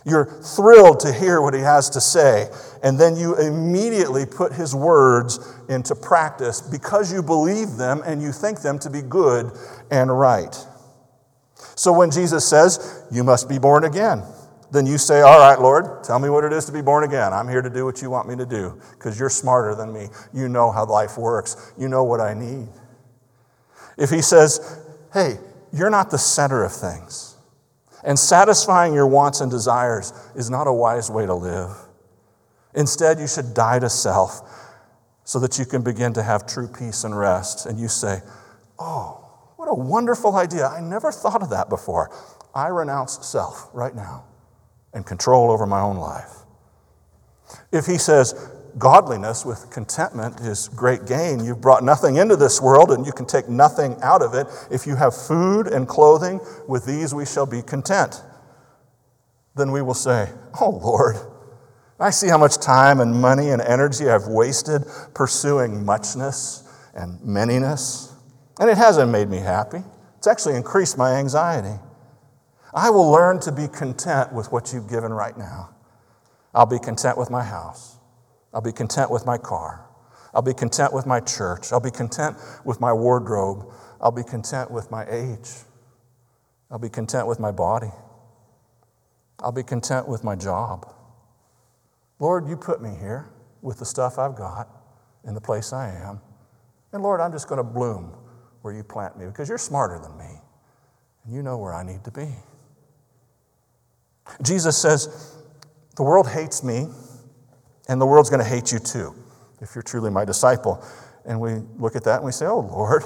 You're 0.06 0.25
thrilled 0.25 1.01
to 1.01 1.12
hear 1.12 1.42
what 1.42 1.54
he 1.54 1.60
has 1.60 1.89
to 1.92 2.01
say, 2.01 2.50
and 2.82 2.98
then 3.00 3.16
you 3.16 3.36
immediately 3.36 4.25
put 4.25 4.54
his 4.54 4.74
words 4.74 5.39
into 5.68 5.94
practice 5.94 6.62
because 6.62 7.12
you 7.12 7.22
believe 7.22 7.75
them 7.75 8.01
and 8.06 8.22
you 8.22 8.32
think 8.32 8.62
them 8.62 8.80
to 8.80 8.89
be 8.89 9.01
good 9.01 9.51
and 9.92 10.18
right. 10.18 10.56
So 11.75 11.92
when 11.92 12.12
Jesus 12.12 12.48
says, 12.48 13.06
You 13.12 13.24
must 13.24 13.50
be 13.50 13.60
born 13.60 13.84
again, 13.84 14.24
then 14.71 14.85
you 14.85 14.97
say, 14.97 15.21
All 15.21 15.39
right, 15.39 15.59
Lord, 15.59 16.03
tell 16.03 16.19
me 16.19 16.29
what 16.29 16.43
it 16.43 16.53
is 16.53 16.65
to 16.65 16.71
be 16.71 16.81
born 16.81 17.03
again. 17.03 17.33
I'm 17.33 17.47
here 17.47 17.61
to 17.61 17.69
do 17.69 17.85
what 17.85 18.01
you 18.01 18.09
want 18.09 18.27
me 18.27 18.35
to 18.35 18.45
do 18.45 18.79
because 18.91 19.19
you're 19.19 19.29
smarter 19.29 19.75
than 19.75 19.91
me. 19.91 20.07
You 20.33 20.47
know 20.47 20.71
how 20.71 20.85
life 20.85 21.17
works, 21.17 21.73
you 21.77 21.88
know 21.88 22.03
what 22.03 22.19
I 22.19 22.33
need. 22.33 22.69
If 23.97 24.09
he 24.09 24.21
says, 24.21 24.79
Hey, 25.13 25.38
you're 25.73 25.89
not 25.89 26.11
the 26.11 26.17
center 26.17 26.63
of 26.63 26.71
things, 26.71 27.35
and 28.03 28.17
satisfying 28.17 28.93
your 28.93 29.07
wants 29.07 29.41
and 29.41 29.49
desires 29.51 30.13
is 30.35 30.49
not 30.49 30.67
a 30.67 30.73
wise 30.73 31.09
way 31.09 31.25
to 31.25 31.33
live. 31.33 31.71
Instead, 32.75 33.19
you 33.19 33.27
should 33.27 33.53
die 33.53 33.79
to 33.79 33.89
self 33.89 34.41
so 35.23 35.39
that 35.39 35.57
you 35.57 35.65
can 35.65 35.81
begin 35.81 36.13
to 36.13 36.23
have 36.23 36.45
true 36.45 36.67
peace 36.67 37.03
and 37.03 37.17
rest. 37.17 37.65
And 37.65 37.79
you 37.79 37.88
say, 37.88 38.21
Oh, 38.77 39.25
what 39.57 39.67
a 39.67 39.73
wonderful 39.73 40.35
idea. 40.35 40.67
I 40.67 40.79
never 40.79 41.11
thought 41.11 41.41
of 41.41 41.49
that 41.49 41.69
before. 41.69 42.11
I 42.53 42.67
renounce 42.67 43.25
self 43.25 43.69
right 43.73 43.95
now 43.95 44.25
and 44.93 45.05
control 45.05 45.51
over 45.51 45.65
my 45.65 45.81
own 45.81 45.98
life. 45.98 46.31
If 47.72 47.86
he 47.86 47.98
says, 47.98 48.34
godliness 48.77 49.46
with 49.46 49.69
contentment 49.72 50.39
is 50.41 50.67
great 50.69 51.05
gain. 51.05 51.43
You've 51.43 51.62
brought 51.62 51.84
nothing 51.84 52.17
into 52.17 52.36
this 52.36 52.62
world 52.62 52.91
and 52.91 53.05
you 53.05 53.12
can 53.12 53.25
take 53.25 53.50
nothing 53.50 53.98
out 54.01 54.22
of 54.22 54.34
it. 54.34 54.48
If 54.72 54.86
you 54.86 54.96
have 54.96 55.15
food 55.15 55.67
and 55.67 55.88
clothing, 55.88 56.39
with 56.67 56.86
these 56.86 57.13
we 57.13 57.25
shall 57.25 57.46
be 57.46 57.62
content. 57.62 58.22
Then 59.55 59.72
we 59.72 59.81
will 59.81 59.93
say, 59.93 60.29
Oh 60.60 60.69
Lord, 60.69 61.17
I 62.00 62.12
see 62.12 62.29
how 62.29 62.38
much 62.38 62.58
time 62.58 63.01
and 63.01 63.13
money 63.13 63.50
and 63.50 63.62
energy 63.62 64.10
I've 64.10 64.27
wasted 64.27 64.84
pursuing 65.13 65.86
muchness 65.86 66.63
and 66.93 67.19
manyness, 67.19 68.13
and 68.60 68.69
it 68.69 68.77
hasn't 68.77 69.12
made 69.12 69.29
me 69.29 69.38
happy. 69.38 69.84
It's 70.17 70.27
actually 70.27 70.55
increased 70.55 70.98
my 70.98 71.15
anxiety. 71.15 71.77
I 72.73 72.89
will 72.89 73.09
learn 73.11 73.39
to 73.41 73.51
be 73.51 73.67
content 73.67 74.33
with 74.33 74.51
what 74.51 74.73
you've 74.73 74.89
given 74.89 75.11
right 75.11 75.38
now. 75.38 75.69
I'll 76.53 76.65
be 76.65 76.79
content 76.79 77.17
with 77.17 77.29
my 77.29 77.43
house. 77.43 77.97
I'll 78.53 78.61
be 78.61 78.71
content 78.71 79.11
with 79.11 79.25
my 79.25 79.38
car. 79.38 79.85
I'll 80.33 80.41
be 80.41 80.53
content 80.53 80.93
with 80.93 81.05
my 81.05 81.19
church. 81.19 81.71
I'll 81.71 81.79
be 81.79 81.91
content 81.91 82.38
with 82.63 82.79
my 82.79 82.93
wardrobe. 82.93 83.71
I'll 83.99 84.11
be 84.11 84.23
content 84.23 84.71
with 84.71 84.91
my 84.91 85.05
age. 85.09 85.49
I'll 86.71 86.79
be 86.79 86.89
content 86.89 87.27
with 87.27 87.39
my 87.39 87.51
body. 87.51 87.91
I'll 89.39 89.51
be 89.51 89.63
content 89.63 90.07
with 90.07 90.23
my 90.23 90.35
job. 90.35 90.93
Lord, 92.19 92.47
you 92.47 92.55
put 92.57 92.81
me 92.81 92.95
here 92.99 93.29
with 93.61 93.79
the 93.79 93.85
stuff 93.85 94.19
I've 94.19 94.35
got 94.35 94.67
in 95.25 95.33
the 95.33 95.41
place 95.41 95.73
I 95.73 95.89
am. 95.89 96.21
And 96.91 97.01
Lord, 97.01 97.21
I'm 97.21 97.31
just 97.31 97.47
going 97.47 97.57
to 97.57 97.63
bloom 97.63 98.15
where 98.61 98.73
you 98.73 98.83
plant 98.83 99.17
me 99.17 99.25
because 99.25 99.49
you're 99.49 99.57
smarter 99.57 99.99
than 99.99 100.17
me 100.17 100.41
and 101.23 101.33
you 101.33 101.41
know 101.41 101.57
where 101.57 101.73
I 101.73 101.83
need 101.83 102.03
to 102.03 102.11
be. 102.11 102.27
Jesus 104.41 104.77
says, 104.77 105.36
The 105.95 106.03
world 106.03 106.29
hates 106.29 106.63
me, 106.63 106.88
and 107.88 108.00
the 108.00 108.05
world's 108.05 108.29
going 108.29 108.43
to 108.43 108.50
hate 108.50 108.71
you 108.71 108.79
too 108.79 109.15
if 109.62 109.75
you're 109.75 109.83
truly 109.83 110.09
my 110.09 110.25
disciple. 110.25 110.83
And 111.25 111.39
we 111.39 111.55
look 111.77 111.95
at 111.95 112.03
that 112.05 112.17
and 112.17 112.25
we 112.25 112.31
say, 112.31 112.45
Oh, 112.45 112.59
Lord, 112.59 113.03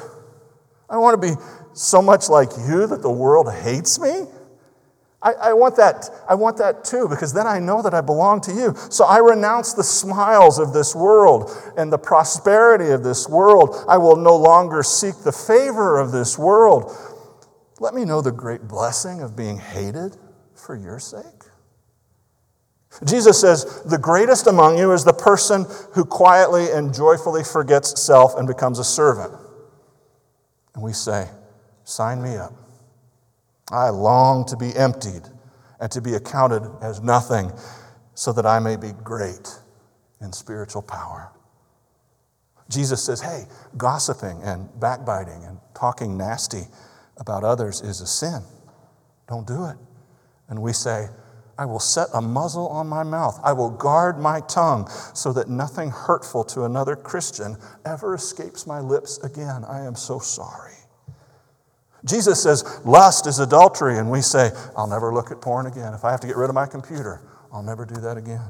I 0.89 0.98
want 0.98 1.20
to 1.22 1.36
be 1.36 1.39
so 1.74 2.01
much 2.01 2.30
like 2.30 2.50
you 2.68 2.88
that 2.88 3.01
the 3.01 3.12
world 3.12 3.51
hates 3.51 4.00
me. 4.00 4.25
I, 5.22 5.34
I, 5.34 5.53
want 5.53 5.77
that, 5.77 6.10
I 6.27 6.36
want 6.36 6.58
that 6.58 6.84
too, 6.84 7.08
because 7.08 7.34
then 7.34 7.48
I 7.48 7.58
know 7.58 7.82
that 7.82 7.94
I 7.94 8.01
belong 8.01 8.42
to 8.42 8.51
you. 8.51 8.75
So 8.89 9.06
I 9.06 9.20
renounce 9.20 9.74
the 9.74 9.84
smiles 9.84 10.60
of 10.60 10.74
this 10.74 10.94
world 10.94 11.50
and 11.77 11.92
the 11.92 11.98
prosperity 11.98 12.92
of 12.92 13.03
this 13.03 13.30
world. 13.30 13.86
I 13.88 13.98
will 13.98 14.18
no 14.18 14.36
longer 14.36 14.84
seek 14.84 15.15
the 15.24 15.32
favor 15.32 15.98
of 15.98 16.12
this 16.12 16.38
world. 16.38 16.92
Let 17.80 17.94
me 17.94 18.03
know 18.03 18.22
the 18.22 18.34
great 18.34 18.68
blessing 18.68 19.22
of 19.22 19.36
being 19.36 19.58
hated 19.58 20.18
for 20.65 20.75
your 20.75 21.00
sake. 21.00 21.24
Jesus 23.05 23.39
says, 23.41 23.82
The 23.84 23.98
greatest 23.98 24.48
among 24.48 24.77
you 24.77 24.91
is 24.91 25.03
the 25.03 25.13
person 25.13 25.65
who 25.93 26.05
quietly 26.05 26.72
and 26.72 26.93
joyfully 26.93 27.43
forgets 27.43 28.01
self 28.01 28.36
and 28.38 28.48
becomes 28.48 28.79
a 28.79 28.84
servant. 28.84 29.34
And 30.75 30.84
we 30.84 30.93
say, 30.93 31.27
Sign 31.84 32.22
me 32.22 32.36
up. 32.36 32.53
I 33.72 33.89
long 33.89 34.46
to 34.46 34.58
be 34.58 34.75
emptied 34.75 35.24
and 35.79 35.91
to 35.91 36.01
be 36.01 36.13
accounted 36.13 36.63
as 36.82 37.01
nothing 37.01 37.51
so 38.13 38.32
that 38.34 38.46
I 38.46 38.60
may 38.60 38.75
be 38.75 38.91
great 39.03 39.50
in 40.22 40.32
spiritual 40.32 40.82
power. 40.84 41.32
Jesus 42.70 43.03
says, 43.03 43.22
Hey, 43.22 43.46
gossiping 43.75 44.41
and 44.43 44.70
backbiting 44.79 45.43
and 45.46 45.60
talking 45.74 46.17
nasty 46.17 46.67
about 47.17 47.43
others 47.43 47.82
is 47.82 48.01
a 48.01 48.08
sin. 48.08 48.41
Don't 49.27 49.48
do 49.48 49.65
it. 49.65 49.77
And 50.50 50.62
we 50.62 50.74
say, 50.74 51.08
I 51.58 51.66
will 51.66 51.80
set 51.80 52.08
a 52.14 52.22
muzzle 52.22 52.68
on 52.70 52.88
my 52.88 53.04
mouth. 53.04 53.40
I 53.44 53.54
will 53.54 53.70
guard 53.70 54.18
my 54.18 54.42
tongue 54.42 54.90
so 55.14 55.32
that 55.34 55.50
nothing 55.50 55.92
hurtful 55.92 56.44
to 56.46 56.64
another 56.64 56.96
Christian 56.96 57.58
ever 57.86 58.16
escapes 58.16 58.66
my 58.66 58.80
lips 58.80 59.20
again. 59.24 59.64
I 59.68 59.86
am 59.86 59.96
so 59.96 60.20
sorry. 60.20 60.74
Jesus 62.06 62.42
says 62.42 62.82
lust 62.84 63.28
is 63.28 63.40
adultery, 63.40 63.98
and 63.98 64.12
we 64.12 64.22
say, 64.22 64.52
I'll 64.76 64.88
never 64.88 65.14
look 65.14 65.32
at 65.32 65.42
porn 65.42 65.68
again. 65.68 65.94
If 65.94 66.04
I 66.04 66.12
have 66.12 66.20
to 66.22 66.28
get 66.28 66.36
rid 66.36 66.50
of 66.50 66.56
my 66.56 66.66
computer, 66.66 67.22
I'll 67.52 67.64
never 67.64 67.86
do 67.86 67.96
that 68.02 68.18
again. 68.18 68.50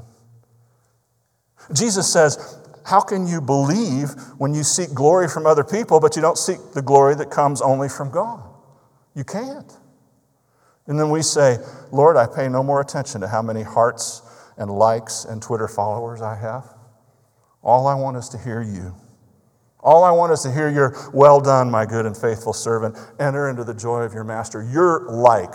Jesus 1.72 2.10
says, 2.10 2.58
How 2.84 3.00
can 3.00 3.26
you 3.26 3.40
believe 3.40 4.10
when 4.38 4.54
you 4.54 4.64
seek 4.64 4.92
glory 4.92 5.28
from 5.28 5.46
other 5.46 5.62
people, 5.62 6.00
but 6.00 6.16
you 6.16 6.22
don't 6.22 6.38
seek 6.38 6.58
the 6.72 6.82
glory 6.82 7.14
that 7.16 7.30
comes 7.30 7.60
only 7.60 7.88
from 7.88 8.10
God? 8.10 8.42
You 9.14 9.24
can't. 9.24 9.72
And 10.86 10.98
then 10.98 11.10
we 11.10 11.22
say, 11.22 11.58
Lord, 11.92 12.16
I 12.16 12.26
pay 12.26 12.48
no 12.48 12.62
more 12.62 12.80
attention 12.80 13.20
to 13.22 13.28
how 13.28 13.42
many 13.42 13.62
hearts 13.62 14.22
and 14.56 14.70
likes 14.70 15.24
and 15.24 15.40
Twitter 15.40 15.68
followers 15.68 16.20
I 16.20 16.36
have. 16.36 16.74
All 17.62 17.86
I 17.86 17.94
want 17.94 18.16
is 18.16 18.28
to 18.30 18.38
hear 18.38 18.62
you. 18.62 18.94
All 19.80 20.04
I 20.04 20.10
want 20.10 20.32
is 20.32 20.42
to 20.42 20.52
hear 20.52 20.70
your, 20.70 20.96
well 21.12 21.40
done, 21.40 21.70
my 21.70 21.84
good 21.84 22.06
and 22.06 22.16
faithful 22.16 22.52
servant. 22.52 22.96
Enter 23.18 23.48
into 23.48 23.64
the 23.64 23.74
joy 23.74 24.02
of 24.02 24.14
your 24.14 24.24
master. 24.24 24.62
Your 24.62 25.06
like 25.10 25.54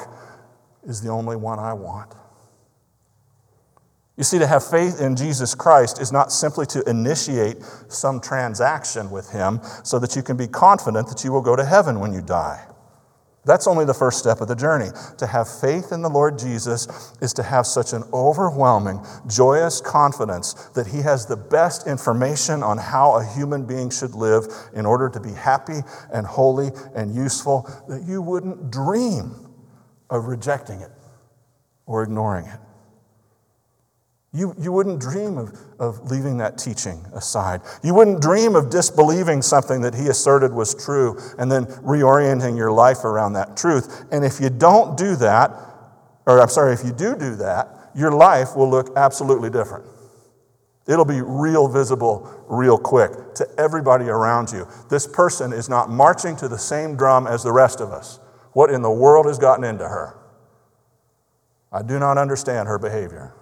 is 0.88 1.02
the 1.02 1.10
only 1.10 1.36
one 1.36 1.60
I 1.60 1.74
want. 1.74 2.14
You 4.18 4.24
see, 4.24 4.38
to 4.38 4.48
have 4.48 4.70
faith 4.70 5.00
in 5.00 5.16
Jesus 5.16 5.56
Christ 5.56 6.02
is 6.02 6.12
not 6.12 6.32
simply 6.32 6.66
to 6.68 6.88
initiate 6.90 7.58
some 7.88 8.20
transaction 8.20 9.10
with 9.10 9.32
him 9.32 9.62
so 9.84 9.98
that 9.98 10.16
you 10.16 10.22
can 10.22 10.36
be 10.36 10.48
confident 10.48 11.08
that 11.08 11.24
you 11.24 11.32
will 11.32 11.42
go 11.42 11.56
to 11.56 11.64
heaven 11.64 12.00
when 12.00 12.12
you 12.12 12.22
die. 12.22 12.66
That's 13.46 13.68
only 13.68 13.86
the 13.86 13.94
first 13.94 14.20
step 14.20 14.42
of 14.42 14.48
the 14.48 14.56
journey. 14.56 14.90
To 15.18 15.26
have 15.26 15.48
faith 15.50 15.92
in 15.92 16.02
the 16.02 16.10
Lord 16.10 16.38
Jesus 16.38 17.14
is 17.22 17.34
to 17.34 17.44
have 17.44 17.66
such 17.66 17.94
an 17.94 18.04
overwhelming, 18.14 19.04
joyous 19.28 19.82
confidence 19.82 20.54
that 20.76 20.88
He 20.88 21.00
has 21.00 21.26
the 21.26 21.38
best 21.38 21.88
information 21.88 22.62
on 22.64 22.78
how 22.78 23.18
a 23.18 23.26
human 23.26 23.66
being 23.66 23.90
should 23.90 24.14
live 24.14 24.46
in 24.74 24.86
order 24.86 25.10
to 25.10 25.20
be 25.20 25.32
happy 25.32 25.80
and 26.14 26.28
holy 26.28 26.72
and 26.96 27.16
useful 27.16 27.70
that 27.88 28.04
you 28.04 28.22
wouldn't 28.22 28.72
dream 28.72 29.48
of 30.10 30.26
rejecting 30.26 30.82
it 30.82 30.92
or 31.86 32.04
ignoring 32.04 32.46
it. 32.46 32.60
You, 34.32 34.54
you 34.60 34.72
wouldn't 34.72 35.02
dream 35.02 35.40
of, 35.40 35.58
of 35.80 36.12
leaving 36.12 36.38
that 36.38 36.58
teaching 36.58 37.04
aside. 37.14 37.62
You 37.84 37.96
wouldn't 37.96 38.22
dream 38.22 38.56
of 38.56 38.70
disbelieving 38.70 39.42
something 39.42 39.82
that 39.82 39.96
he 39.96 40.08
asserted 40.08 40.54
was 40.54 40.76
true 40.76 41.20
and 41.40 41.52
then 41.52 41.66
reorienting 41.66 42.56
your 42.56 42.72
life 42.72 43.06
around 43.06 43.34
that 43.34 43.58
truth. 43.58 44.06
And 44.12 44.24
if 44.24 44.40
you 44.40 44.52
don't 44.52 44.96
do 44.96 45.16
that, 45.16 45.52
or 46.28 46.40
I'm 46.40 46.50
sorry, 46.50 46.74
if 46.74 46.84
you 46.84 46.92
do 46.92 47.16
do 47.16 47.36
that, 47.38 47.92
your 47.96 48.12
life 48.12 48.56
will 48.56 48.70
look 48.70 48.96
absolutely 48.96 49.50
different. 49.50 49.86
It'll 50.86 51.06
be 51.06 51.22
real 51.22 51.68
visible, 51.68 52.46
real 52.48 52.78
quick 52.78 53.34
to 53.36 53.48
everybody 53.58 54.06
around 54.06 54.52
you. 54.52 54.68
This 54.90 55.08
person 55.08 55.54
is 55.54 55.70
not 55.70 55.90
marching 55.90 56.36
to 56.38 56.48
the 56.48 56.58
same 56.58 56.96
drum 56.96 57.26
as 57.26 57.44
the 57.44 57.52
rest 57.52 57.82
of 57.82 57.92
us. 57.92 58.20
What 58.54 58.70
in 58.70 58.84
the 58.84 58.92
world 58.92 59.26
has 59.26 59.40
gotten 59.40 59.64
into 59.64 59.88
her? 59.88 60.18
I 61.72 61.82
do 61.82 61.98
not 62.00 62.18
understand 62.18 62.68
her 62.68 62.78
behavior. 62.78 63.34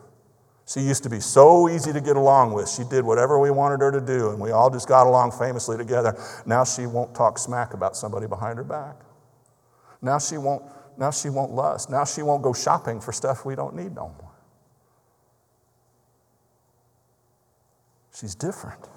She 0.67 0.81
used 0.81 1.03
to 1.03 1.09
be 1.09 1.21
so 1.21 1.69
easy 1.69 1.93
to 1.93 2.01
get 2.01 2.17
along 2.17 2.51
with. 2.51 2.69
She 2.69 2.83
did 2.83 3.05
whatever 3.05 3.39
we 3.39 3.51
wanted 3.51 3.79
her 3.79 3.91
to 3.91 4.01
do, 4.01 4.31
and 4.31 4.39
we 4.39 4.51
all 4.51 4.69
just 4.69 4.88
got 4.88 5.07
along 5.07 5.31
famously 5.31 5.77
together. 5.77 6.21
Now 6.45 6.65
she 6.65 6.86
won't 6.86 7.15
talk 7.15 7.39
smack 7.39 7.74
about 7.74 7.95
somebody 7.95 8.27
behind 8.27 8.57
her 8.57 8.65
back. 8.65 8.97
Now 10.01 10.19
she 10.19 10.38
won't, 10.38 10.63
now 10.97 11.09
she 11.12 11.29
won't 11.29 11.53
lust. 11.53 11.89
Now 11.89 12.03
she 12.03 12.21
won't 12.21 12.43
go 12.43 12.51
shopping 12.51 13.00
for 13.00 13.13
stuff 13.13 13.45
we 13.45 13.55
don't 13.55 13.75
need 13.75 13.95
no 13.95 14.13
more. 14.19 14.31
She's 18.13 18.36
different. 18.36 18.89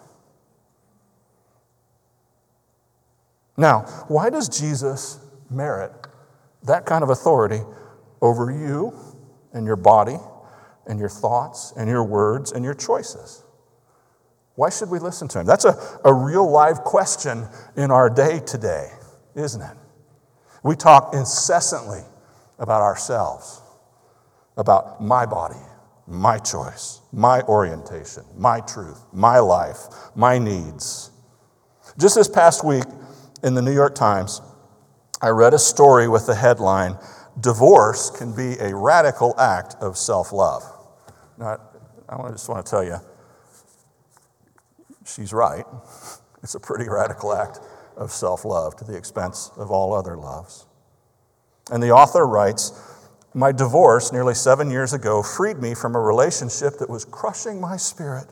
Now, 3.56 3.82
why 4.08 4.28
does 4.30 4.48
Jesus 4.48 5.20
merit 5.50 5.92
that 6.64 6.84
kind 6.84 7.04
of 7.04 7.10
authority 7.10 7.60
over 8.20 8.50
you 8.50 8.92
and 9.52 9.66
your 9.66 9.76
body 9.76 10.16
and 10.86 10.98
your 10.98 11.08
thoughts 11.08 11.72
and 11.76 11.88
your 11.88 12.04
words 12.04 12.52
and 12.52 12.64
your 12.64 12.74
choices. 12.74 13.42
Why 14.54 14.70
should 14.70 14.90
we 14.90 14.98
listen 14.98 15.28
to 15.28 15.40
him? 15.40 15.46
That's 15.46 15.64
a, 15.64 15.78
a 16.04 16.12
real 16.12 16.50
live 16.50 16.80
question 16.80 17.46
in 17.76 17.90
our 17.90 18.10
day 18.10 18.40
today, 18.40 18.90
isn't 19.34 19.62
it? 19.62 19.76
We 20.62 20.76
talk 20.76 21.14
incessantly 21.14 22.02
about 22.58 22.82
ourselves, 22.82 23.62
about 24.56 25.02
my 25.02 25.24
body, 25.24 25.56
my 26.06 26.38
choice, 26.38 27.00
my 27.12 27.40
orientation, 27.42 28.24
my 28.36 28.60
truth, 28.60 29.02
my 29.12 29.38
life, 29.38 29.78
my 30.14 30.38
needs. 30.38 31.10
Just 31.98 32.16
this 32.16 32.28
past 32.28 32.64
week 32.64 32.84
in 33.42 33.54
the 33.54 33.62
New 33.62 33.72
York 33.72 33.94
Times, 33.94 34.42
I 35.22 35.28
read 35.28 35.54
a 35.54 35.58
story 35.58 36.08
with 36.08 36.26
the 36.26 36.34
headline 36.34 36.98
Divorce 37.38 38.10
can 38.10 38.34
be 38.34 38.58
a 38.58 38.74
radical 38.74 39.38
act 39.38 39.76
of 39.80 39.96
self 39.96 40.32
love. 40.32 40.62
I 41.40 41.56
just 42.30 42.48
want 42.48 42.64
to 42.64 42.70
tell 42.70 42.84
you, 42.84 42.96
she's 45.06 45.32
right. 45.32 45.64
It's 46.42 46.54
a 46.54 46.60
pretty 46.60 46.88
radical 46.88 47.34
act 47.34 47.60
of 47.98 48.10
self 48.10 48.46
love 48.46 48.74
to 48.76 48.84
the 48.84 48.96
expense 48.96 49.50
of 49.58 49.70
all 49.70 49.92
other 49.92 50.16
loves. 50.16 50.64
And 51.70 51.82
the 51.82 51.90
author 51.90 52.26
writes 52.26 52.72
My 53.34 53.52
divorce 53.52 54.10
nearly 54.10 54.32
seven 54.32 54.70
years 54.70 54.94
ago 54.94 55.22
freed 55.22 55.58
me 55.58 55.74
from 55.74 55.94
a 55.94 56.00
relationship 56.00 56.78
that 56.78 56.88
was 56.88 57.04
crushing 57.04 57.60
my 57.60 57.76
spirit. 57.76 58.26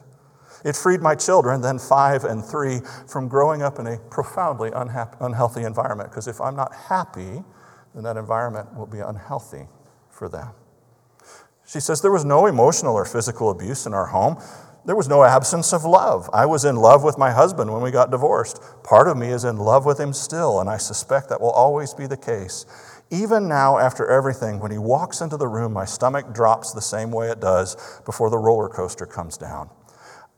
It 0.65 0.75
freed 0.75 1.01
my 1.01 1.15
children, 1.15 1.61
then 1.61 1.79
five 1.79 2.25
and 2.25 2.45
three, 2.45 2.81
from 3.07 3.29
growing 3.29 3.63
up 3.63 3.79
in 3.79 3.87
a 3.87 3.99
profoundly 4.11 4.71
unhealthy 4.75 5.63
environment. 5.63 6.11
Because 6.11 6.27
if 6.27 6.41
I'm 6.41 6.57
not 6.57 6.75
happy, 6.75 7.45
then 7.95 8.05
that 8.05 8.17
environment 8.17 8.75
will 8.77 8.87
be 8.87 9.01
unhealthy 9.01 9.67
for 10.11 10.29
them. 10.29 10.51
She 11.67 11.81
says, 11.81 12.01
There 12.01 12.13
was 12.13 12.25
no 12.25 12.47
emotional 12.47 12.95
or 12.95 13.05
physical 13.05 13.51
abuse 13.51 13.87
in 13.87 13.95
our 13.95 14.07
home. 14.07 14.43
There 14.85 14.97
was 14.97 15.09
no 15.09 15.23
absence 15.23 15.75
of 15.75 15.85
love. 15.85 16.31
I 16.33 16.47
was 16.47 16.65
in 16.65 16.77
love 16.77 17.05
with 17.05 17.19
my 17.19 17.31
husband 17.31 17.71
when 17.71 17.83
we 17.83 17.91
got 17.91 18.11
divorced. 18.11 18.63
Part 18.83 19.07
of 19.07 19.19
me 19.19 19.29
is 19.29 19.45
in 19.45 19.59
love 19.59 19.85
with 19.85 20.01
him 20.01 20.15
still, 20.15 20.61
and 20.61 20.71
I 20.71 20.79
suspect 20.79 21.29
that 21.29 21.41
will 21.41 21.51
always 21.51 21.93
be 21.93 22.07
the 22.07 22.17
case. 22.17 22.65
Even 23.11 23.49
now, 23.49 23.79
after 23.79 24.07
everything, 24.07 24.61
when 24.61 24.71
he 24.71 24.79
walks 24.79 25.21
into 25.21 25.37
the 25.37 25.49
room, 25.49 25.75
my 25.75 25.85
stomach 25.85 26.33
drops 26.33 26.73
the 26.73 26.81
same 26.81 27.11
way 27.11 27.29
it 27.29 27.41
does 27.41 28.01
before 28.07 28.31
the 28.31 28.39
roller 28.39 28.69
coaster 28.69 29.05
comes 29.05 29.37
down. 29.37 29.69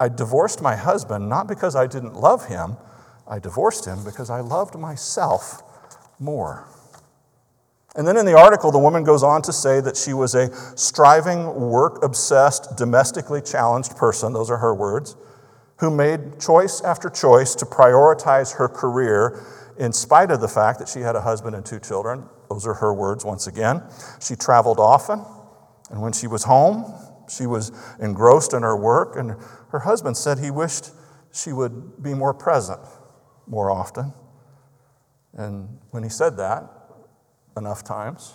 I 0.01 0.09
divorced 0.09 0.63
my 0.63 0.77
husband 0.77 1.29
not 1.29 1.47
because 1.47 1.77
I 1.77 1.87
didn't 1.87 2.15
love 2.15 2.47
him, 2.47 2.77
I 3.29 3.39
divorced 3.39 3.85
him 3.85 4.03
because 4.05 4.31
I 4.31 4.41
loved 4.41 4.77
myself 4.77 5.63
more. 6.19 6.67
And 7.97 8.07
then 8.07 8.17
in 8.17 8.25
the 8.25 8.39
article, 8.39 8.71
the 8.71 8.79
woman 8.79 9.03
goes 9.03 9.23
on 9.23 9.43
to 9.43 9.53
say 9.53 9.81
that 9.81 9.97
she 9.97 10.13
was 10.15 10.35
a 10.35 10.51
striving, 10.77 11.55
work 11.55 12.05
obsessed, 12.05 12.77
domestically 12.77 13.41
challenged 13.41 13.97
person, 13.97 14.33
those 14.33 14.51
are 14.51 14.59
her 14.59 14.75
words, 14.75 15.17
who 15.79 15.91
made 15.91 16.41
choice 16.41 16.81
after 16.83 17.11
choice 17.11 17.55
to 17.57 17.65
prioritize 17.65 18.57
her 18.57 18.69
career 18.69 19.43
in 19.77 19.93
spite 19.93 20.31
of 20.31 20.41
the 20.41 20.49
fact 20.49 20.79
that 20.79 20.89
she 20.89 21.01
had 21.01 21.17
a 21.17 21.21
husband 21.21 21.57
and 21.57 21.67
two 21.67 21.81
children. 21.81 22.29
Those 22.49 22.67
are 22.67 22.75
her 22.75 22.95
words 22.95 23.25
once 23.25 23.47
again. 23.47 23.83
She 24.21 24.37
traveled 24.37 24.79
often, 24.79 25.25
and 25.91 26.01
when 26.01 26.13
she 26.13 26.29
was 26.29 26.45
home, 26.45 26.95
she 27.29 27.47
was 27.47 27.73
engrossed 28.01 28.53
in 28.53 28.63
her 28.63 28.77
work, 28.77 29.17
and 29.17 29.35
her 29.71 29.81
husband 29.81 30.17
said 30.17 30.39
he 30.39 30.51
wished 30.51 30.91
she 31.33 31.53
would 31.53 32.03
be 32.03 32.15
more 32.15 32.35
present 32.35 32.81
more 33.47 33.71
often. 33.71 34.13
And 35.35 35.79
when 35.91 36.03
he 36.03 36.09
said 36.09 36.37
that, 36.37 36.69
enough 37.57 37.85
times, 37.85 38.35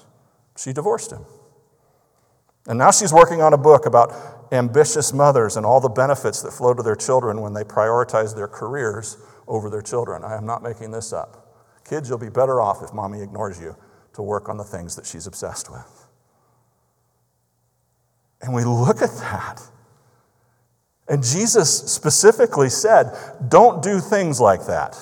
she 0.57 0.73
divorced 0.73 1.11
him. 1.11 1.25
And 2.67 2.79
now 2.79 2.91
she's 2.91 3.13
working 3.13 3.41
on 3.41 3.53
a 3.53 3.57
book 3.57 3.85
about 3.85 4.11
ambitious 4.51 5.13
mothers 5.13 5.57
and 5.57 5.65
all 5.65 5.79
the 5.79 5.89
benefits 5.89 6.41
that 6.41 6.51
flow 6.51 6.73
to 6.73 6.81
their 6.81 6.95
children 6.95 7.41
when 7.41 7.53
they 7.53 7.63
prioritize 7.63 8.35
their 8.35 8.47
careers 8.47 9.17
over 9.47 9.69
their 9.69 9.81
children. 9.81 10.23
I 10.23 10.35
am 10.35 10.45
not 10.45 10.63
making 10.63 10.91
this 10.91 11.13
up. 11.13 11.41
Kids, 11.87 12.09
you'll 12.09 12.17
be 12.17 12.29
better 12.29 12.59
off 12.59 12.81
if 12.81 12.93
mommy 12.93 13.21
ignores 13.21 13.59
you 13.59 13.75
to 14.13 14.23
work 14.23 14.49
on 14.49 14.57
the 14.57 14.63
things 14.63 14.95
that 14.95 15.05
she's 15.05 15.27
obsessed 15.27 15.69
with. 15.71 16.07
And 18.41 18.53
we 18.53 18.63
look 18.63 19.01
at 19.01 19.11
that. 19.17 19.61
And 21.07 21.23
Jesus 21.23 21.91
specifically 21.91 22.69
said, 22.69 23.11
don't 23.47 23.83
do 23.83 23.99
things 23.99 24.41
like 24.41 24.65
that. 24.65 24.97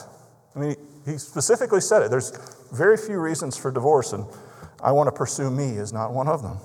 I 0.55 0.59
mean, 0.59 0.75
he 1.05 1.17
specifically 1.17 1.81
said 1.81 2.03
it. 2.03 2.11
There's 2.11 2.31
very 2.73 2.97
few 2.97 3.19
reasons 3.19 3.55
for 3.55 3.71
divorce, 3.71 4.13
and 4.13 4.25
I 4.81 4.91
want 4.91 5.07
to 5.07 5.11
pursue 5.11 5.49
me 5.49 5.77
is 5.77 5.93
not 5.93 6.13
one 6.13 6.27
of 6.27 6.41
them. 6.41 6.57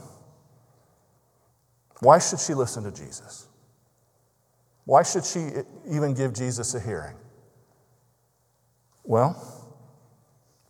Why 2.00 2.18
should 2.18 2.40
she 2.40 2.54
listen 2.54 2.84
to 2.84 2.90
Jesus? 2.90 3.46
Why 4.84 5.02
should 5.02 5.24
she 5.24 5.50
even 5.90 6.14
give 6.14 6.32
Jesus 6.32 6.74
a 6.74 6.80
hearing? 6.80 7.16
Well, 9.04 9.36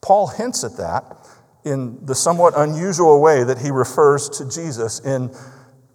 Paul 0.01 0.27
hints 0.27 0.64
at 0.64 0.77
that 0.79 1.27
in 1.64 2.05
the 2.05 2.14
somewhat 2.14 2.55
unusual 2.57 3.20
way 3.20 3.44
that 3.44 3.59
he 3.59 3.70
refers 3.70 4.29
to 4.31 4.48
Jesus 4.48 5.01
in 5.01 5.35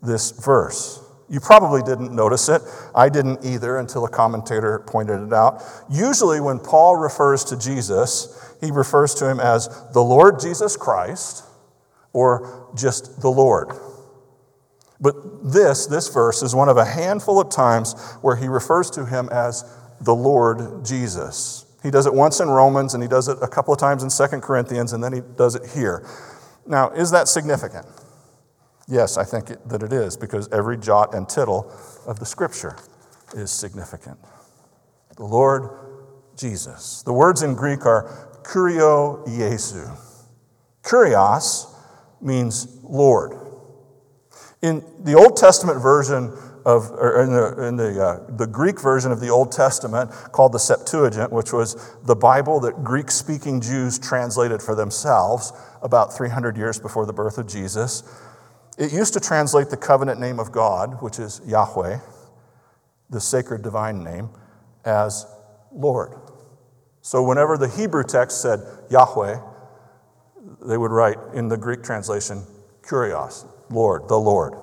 this 0.02 0.32
verse. 0.32 1.03
You 1.30 1.40
probably 1.40 1.82
didn't 1.82 2.14
notice 2.14 2.50
it. 2.50 2.62
I 2.94 3.10
didn't 3.10 3.46
either 3.46 3.78
until 3.78 4.06
a 4.06 4.10
commentator 4.10 4.84
pointed 4.86 5.26
it 5.26 5.34
out. 5.34 5.64
Usually, 5.90 6.42
when 6.42 6.60
Paul 6.60 6.98
refers 6.98 7.44
to 7.46 7.58
Jesus, 7.58 8.56
he 8.62 8.72
refers 8.72 9.14
to 9.16 9.30
him 9.30 9.40
as 9.40 9.70
the 9.94 10.02
Lord 10.02 10.40
Jesus 10.40 10.78
Christ 10.78 11.46
or 12.12 12.72
just 12.76 13.22
the 13.22 13.30
Lord. 13.30 13.70
But 15.00 15.16
this, 15.44 15.86
this 15.88 16.08
verse, 16.08 16.44
is 16.44 16.56
one 16.56 16.70
of 16.70 16.78
a 16.78 16.86
handful 16.86 17.42
of 17.42 17.50
times 17.50 17.94
where 18.22 18.36
he 18.36 18.48
refers 18.48 18.90
to 18.92 19.06
him 19.06 19.28
as 19.32 19.66
the 20.00 20.16
Lord 20.16 20.86
Jesus. 20.86 21.66
He 21.84 21.92
does 21.92 22.06
it 22.06 22.14
once 22.14 22.40
in 22.40 22.48
Romans 22.48 22.94
and 22.94 23.04
he 23.04 23.10
does 23.10 23.28
it 23.28 23.38
a 23.42 23.48
couple 23.48 23.74
of 23.74 23.80
times 23.80 24.04
in 24.04 24.10
Second 24.10 24.42
Corinthians 24.42 24.94
and 24.94 25.04
then 25.04 25.12
he 25.12 25.22
does 25.36 25.56
it 25.56 25.70
here. 25.72 26.08
Now, 26.66 26.92
is 26.92 27.12
that 27.12 27.28
significant? 27.28 27.86
Yes, 28.88 29.18
I 29.18 29.24
think 29.24 29.48
that 29.68 29.82
it 29.82 29.94
is 29.94 30.18
because 30.18 30.50
every 30.52 30.78
jot 30.78 31.14
and 31.14 31.28
tittle 31.28 31.72
of 32.06 32.20
the 32.20 32.26
scripture 32.26 32.78
is 33.34 33.50
significant. 33.50 34.18
The 35.16 35.24
Lord 35.24 35.70
Jesus. 36.38 37.02
The 37.04 37.14
words 37.14 37.44
in 37.44 37.56
Greek 37.56 37.86
are 37.86 38.40
Kurio 38.44 39.26
Jesu. 39.26 39.88
Kurios 40.82 41.74
means 42.22 42.80
Lord. 42.84 43.38
In 44.62 44.84
the 45.00 45.14
Old 45.16 45.38
Testament 45.38 45.82
version 45.82 46.38
of, 46.66 46.92
or 46.92 47.22
in 47.22 47.32
the, 47.32 47.68
in 47.68 47.76
the, 47.76 48.04
uh, 48.04 48.38
the 48.38 48.48
Greek 48.48 48.80
version 48.80 49.12
of 49.12 49.20
the 49.20 49.30
Old 49.30 49.52
Testament 49.52 50.10
called 50.32 50.54
the 50.54 50.60
Septuagint, 50.60 51.32
which 51.32 51.52
was 51.52 51.96
the 52.04 52.16
Bible 52.16 52.60
that 52.62 52.84
Greek 52.84 53.12
speaking 53.12 53.60
Jews 53.60 54.00
translated 54.00 54.62
for 54.62 54.74
themselves 54.74 55.52
about 55.82 56.16
300 56.16 56.56
years 56.56 56.80
before 56.80 57.06
the 57.06 57.14
birth 57.14 57.38
of 57.38 57.48
Jesus. 57.48 58.04
It 58.78 58.92
used 58.92 59.14
to 59.14 59.20
translate 59.20 59.70
the 59.70 59.78
covenant 59.78 60.20
name 60.20 60.40
of 60.40 60.52
God, 60.52 61.02
which 61.02 61.20
is 61.20 61.42
Yahweh, 61.46 62.00
the 63.10 63.20
sacred 63.22 63.62
divine 63.62 64.04
name, 64.04 64.30
as 64.84 65.26
Lord. 65.72 66.16
So 67.02 67.24
whenever 67.24 67.58
the 67.58 67.68
Hebrew 67.68 68.04
text 68.04 68.42
said 68.42 68.60
Yahweh, 68.90 69.38
they 70.66 70.78
would 70.78 70.92
write 70.92 71.18
in 71.34 71.48
the 71.48 71.58
Greek 71.58 71.84
translation, 71.84 72.44
Kurios, 72.82 73.46
Lord, 73.70 74.08
the 74.08 74.18
Lord. 74.18 74.54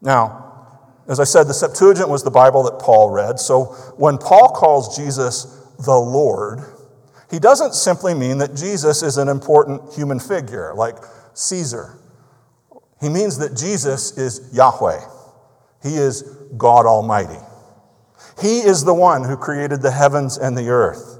Now, 0.00 0.46
as 1.08 1.18
I 1.18 1.24
said, 1.24 1.44
the 1.44 1.54
Septuagint 1.54 2.08
was 2.08 2.22
the 2.22 2.30
Bible 2.30 2.62
that 2.64 2.78
Paul 2.78 3.10
read. 3.10 3.40
So 3.40 3.64
when 3.96 4.16
Paul 4.16 4.50
calls 4.50 4.96
Jesus 4.96 5.44
the 5.84 5.98
Lord, 5.98 6.60
he 7.30 7.38
doesn't 7.38 7.74
simply 7.74 8.14
mean 8.14 8.38
that 8.38 8.54
Jesus 8.54 9.02
is 9.02 9.18
an 9.18 9.28
important 9.28 9.92
human 9.94 10.20
figure 10.20 10.72
like 10.74 10.96
Caesar. 11.34 11.99
He 13.00 13.08
means 13.08 13.38
that 13.38 13.56
Jesus 13.56 14.16
is 14.18 14.50
Yahweh. 14.52 15.00
He 15.82 15.96
is 15.96 16.22
God 16.56 16.86
Almighty. 16.86 17.38
He 18.40 18.60
is 18.60 18.84
the 18.84 18.94
one 18.94 19.24
who 19.24 19.36
created 19.36 19.82
the 19.82 19.90
heavens 19.90 20.36
and 20.38 20.56
the 20.56 20.68
earth. 20.68 21.18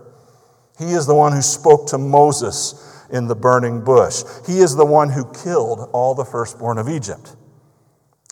He 0.78 0.92
is 0.92 1.06
the 1.06 1.14
one 1.14 1.32
who 1.32 1.42
spoke 1.42 1.86
to 1.88 1.98
Moses 1.98 3.06
in 3.10 3.26
the 3.26 3.34
burning 3.34 3.82
bush. 3.82 4.22
He 4.46 4.58
is 4.58 4.76
the 4.76 4.86
one 4.86 5.10
who 5.10 5.30
killed 5.32 5.90
all 5.92 6.14
the 6.14 6.24
firstborn 6.24 6.78
of 6.78 6.88
Egypt. 6.88 7.36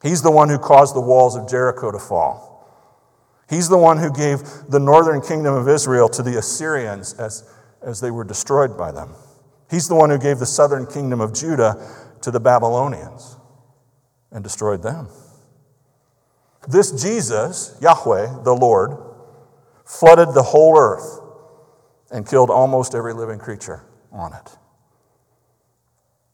He's 0.02 0.22
the 0.22 0.30
one 0.30 0.48
who 0.48 0.58
caused 0.58 0.94
the 0.94 1.00
walls 1.00 1.37
of 1.37 1.48
Jericho 1.48 1.90
to 1.90 1.98
fall. 1.98 2.48
He's 3.50 3.68
the 3.68 3.78
one 3.78 3.98
who 3.98 4.12
gave 4.12 4.40
the 4.68 4.78
northern 4.78 5.20
kingdom 5.20 5.54
of 5.54 5.68
Israel 5.68 6.08
to 6.11 6.22
the 6.22 6.38
Assyrians 6.38 7.14
as, 7.14 7.50
as 7.82 8.00
they 8.00 8.11
were 8.11 8.24
destroyed 8.24 8.76
by 8.76 8.92
them. 8.92 9.14
He's 9.70 9.88
the 9.88 9.94
one 9.94 10.11
who 10.11 10.18
gave 10.18 10.38
the 10.38 10.46
southern 10.46 10.87
kingdom 10.87 11.20
of 11.20 11.34
Judah 11.34 11.76
to 12.22 12.31
the 12.31 12.40
Babylonians 12.40 13.37
and 14.31 14.42
destroyed 14.42 14.83
them. 14.83 15.09
This 16.68 16.90
Jesus, 17.02 17.76
Yahweh, 17.81 18.42
the 18.42 18.52
Lord, 18.52 18.96
flooded 19.87 20.35
the 20.35 20.42
whole 20.42 20.78
earth 20.78 21.20
and 22.11 22.26
killed 22.26 22.50
almost 22.50 22.94
every 22.94 23.14
living 23.14 23.38
creature 23.38 23.85
on 24.12 24.33
it. 24.33 24.57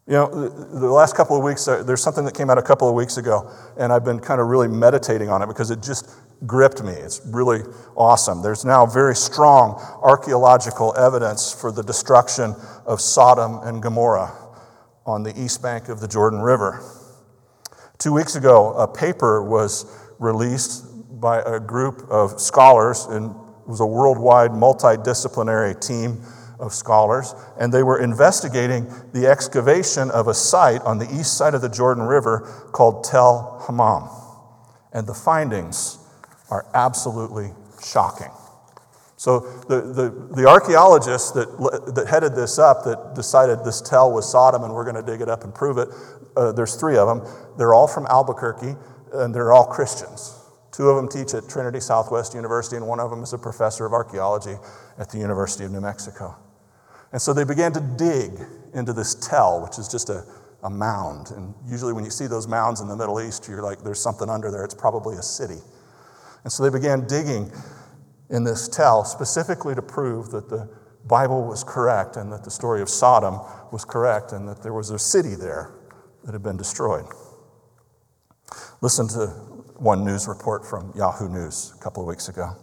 You 0.06 0.14
know, 0.14 0.48
the 0.48 0.90
last 0.90 1.16
couple 1.16 1.36
of 1.36 1.42
weeks, 1.42 1.66
uh, 1.66 1.82
there's 1.82 2.02
something 2.02 2.26
that 2.26 2.34
came 2.34 2.50
out 2.50 2.58
a 2.58 2.62
couple 2.62 2.88
of 2.88 2.94
weeks 2.94 3.16
ago, 3.16 3.50
and 3.78 3.90
I've 3.90 4.04
been 4.04 4.20
kind 4.20 4.38
of 4.38 4.48
really 4.48 4.68
meditating 4.68 5.30
on 5.30 5.40
it 5.40 5.46
because 5.46 5.70
it 5.70 5.82
just 5.82 6.10
gripped 6.46 6.82
me. 6.82 6.92
It's 6.92 7.22
really 7.24 7.62
awesome. 7.96 8.42
There's 8.42 8.66
now 8.66 8.84
very 8.84 9.16
strong 9.16 9.80
archaeological 10.02 10.94
evidence 10.98 11.58
for 11.58 11.72
the 11.72 11.82
destruction 11.82 12.54
of 12.84 13.00
Sodom 13.00 13.60
and 13.62 13.82
Gomorrah 13.82 14.43
on 15.06 15.22
the 15.22 15.38
east 15.40 15.62
bank 15.62 15.88
of 15.88 16.00
the 16.00 16.08
Jordan 16.08 16.40
River. 16.40 16.82
Two 17.98 18.12
weeks 18.12 18.36
ago, 18.36 18.72
a 18.74 18.88
paper 18.88 19.42
was 19.42 19.86
released 20.18 20.84
by 21.20 21.40
a 21.40 21.60
group 21.60 22.02
of 22.10 22.40
scholars, 22.40 23.06
and 23.06 23.30
it 23.30 23.68
was 23.68 23.80
a 23.80 23.86
worldwide 23.86 24.50
multidisciplinary 24.50 25.78
team 25.80 26.22
of 26.58 26.72
scholars, 26.72 27.34
and 27.58 27.72
they 27.72 27.82
were 27.82 28.00
investigating 28.00 28.86
the 29.12 29.26
excavation 29.26 30.10
of 30.10 30.28
a 30.28 30.34
site 30.34 30.80
on 30.82 30.98
the 30.98 31.06
east 31.06 31.36
side 31.36 31.54
of 31.54 31.62
the 31.62 31.68
Jordan 31.68 32.04
River 32.04 32.70
called 32.72 33.04
Tel 33.04 33.62
Hammam. 33.66 34.08
And 34.92 35.06
the 35.06 35.14
findings 35.14 35.98
are 36.50 36.66
absolutely 36.74 37.50
shocking. 37.82 38.30
So, 39.24 39.40
the, 39.68 39.80
the, 39.80 40.34
the 40.36 40.46
archaeologists 40.46 41.30
that, 41.30 41.48
that 41.94 42.08
headed 42.08 42.34
this 42.34 42.58
up, 42.58 42.84
that 42.84 43.14
decided 43.14 43.64
this 43.64 43.80
tell 43.80 44.12
was 44.12 44.30
Sodom 44.30 44.64
and 44.64 44.74
we're 44.74 44.84
going 44.84 45.02
to 45.02 45.02
dig 45.02 45.22
it 45.22 45.30
up 45.30 45.44
and 45.44 45.54
prove 45.54 45.78
it, 45.78 45.88
uh, 46.36 46.52
there's 46.52 46.74
three 46.74 46.98
of 46.98 47.08
them. 47.08 47.26
They're 47.56 47.72
all 47.72 47.88
from 47.88 48.04
Albuquerque 48.04 48.76
and 49.14 49.34
they're 49.34 49.50
all 49.50 49.64
Christians. 49.64 50.38
Two 50.72 50.90
of 50.90 50.96
them 50.96 51.08
teach 51.08 51.32
at 51.32 51.48
Trinity 51.48 51.80
Southwest 51.80 52.34
University, 52.34 52.76
and 52.76 52.86
one 52.86 53.00
of 53.00 53.08
them 53.08 53.22
is 53.22 53.32
a 53.32 53.38
professor 53.38 53.86
of 53.86 53.94
archaeology 53.94 54.56
at 54.98 55.08
the 55.08 55.16
University 55.16 55.64
of 55.64 55.72
New 55.72 55.80
Mexico. 55.80 56.36
And 57.10 57.22
so 57.22 57.32
they 57.32 57.44
began 57.44 57.72
to 57.72 57.80
dig 57.96 58.32
into 58.74 58.92
this 58.92 59.14
tell, 59.14 59.62
which 59.62 59.78
is 59.78 59.88
just 59.88 60.10
a, 60.10 60.22
a 60.64 60.68
mound. 60.68 61.30
And 61.30 61.54
usually, 61.66 61.94
when 61.94 62.04
you 62.04 62.10
see 62.10 62.26
those 62.26 62.46
mounds 62.46 62.82
in 62.82 62.88
the 62.88 62.96
Middle 62.96 63.22
East, 63.22 63.48
you're 63.48 63.62
like, 63.62 63.82
there's 63.82 64.02
something 64.02 64.28
under 64.28 64.50
there. 64.50 64.64
It's 64.64 64.74
probably 64.74 65.16
a 65.16 65.22
city. 65.22 65.62
And 66.42 66.52
so 66.52 66.62
they 66.62 66.68
began 66.68 67.06
digging 67.06 67.50
in 68.30 68.44
this 68.44 68.68
tell 68.68 69.04
specifically 69.04 69.74
to 69.74 69.82
prove 69.82 70.30
that 70.30 70.48
the 70.48 70.68
Bible 71.06 71.44
was 71.44 71.62
correct 71.64 72.16
and 72.16 72.32
that 72.32 72.44
the 72.44 72.50
story 72.50 72.80
of 72.80 72.88
Sodom 72.88 73.40
was 73.72 73.84
correct 73.84 74.32
and 74.32 74.48
that 74.48 74.62
there 74.62 74.72
was 74.72 74.90
a 74.90 74.98
city 74.98 75.34
there 75.34 75.74
that 76.24 76.32
had 76.32 76.42
been 76.42 76.56
destroyed. 76.56 77.04
Listen 78.80 79.08
to 79.08 79.26
one 79.76 80.04
news 80.04 80.26
report 80.26 80.64
from 80.64 80.92
Yahoo 80.96 81.28
News 81.28 81.74
a 81.78 81.82
couple 81.82 82.02
of 82.02 82.08
weeks 82.08 82.28
ago. 82.28 82.56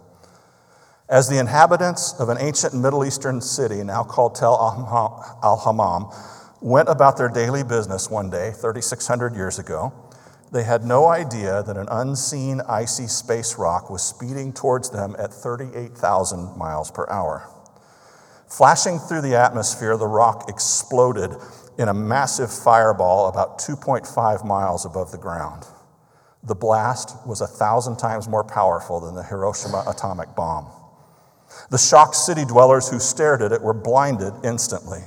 As 1.08 1.28
the 1.28 1.38
inhabitants 1.38 2.14
of 2.18 2.28
an 2.30 2.38
ancient 2.40 2.74
Middle 2.74 3.04
Eastern 3.04 3.40
city, 3.40 3.82
now 3.84 4.02
called 4.02 4.34
Tel 4.34 4.54
al 5.42 5.56
Hammam, 5.58 6.10
went 6.60 6.88
about 6.88 7.16
their 7.16 7.28
daily 7.28 7.62
business 7.62 8.08
one 8.08 8.30
day, 8.30 8.52
3,600 8.52 9.34
years 9.34 9.58
ago, 9.58 9.92
they 10.52 10.64
had 10.64 10.84
no 10.84 11.08
idea 11.08 11.62
that 11.62 11.78
an 11.78 11.88
unseen 11.90 12.60
icy 12.68 13.06
space 13.06 13.56
rock 13.56 13.88
was 13.88 14.02
speeding 14.02 14.52
towards 14.52 14.90
them 14.90 15.16
at 15.18 15.32
38,000 15.32 16.56
miles 16.58 16.90
per 16.90 17.08
hour. 17.08 17.48
Flashing 18.46 18.98
through 18.98 19.22
the 19.22 19.34
atmosphere, 19.34 19.96
the 19.96 20.06
rock 20.06 20.50
exploded 20.50 21.30
in 21.78 21.88
a 21.88 21.94
massive 21.94 22.52
fireball 22.52 23.28
about 23.28 23.58
2.5 23.58 24.44
miles 24.44 24.84
above 24.84 25.10
the 25.10 25.16
ground. 25.16 25.66
The 26.42 26.54
blast 26.54 27.16
was 27.26 27.40
a 27.40 27.46
thousand 27.46 27.96
times 27.96 28.28
more 28.28 28.44
powerful 28.44 29.00
than 29.00 29.14
the 29.14 29.22
Hiroshima 29.22 29.84
atomic 29.88 30.36
bomb. 30.36 30.70
The 31.70 31.78
shocked 31.78 32.16
city 32.16 32.44
dwellers 32.44 32.90
who 32.90 32.98
stared 32.98 33.40
at 33.40 33.52
it 33.52 33.62
were 33.62 33.72
blinded 33.72 34.34
instantly. 34.44 35.00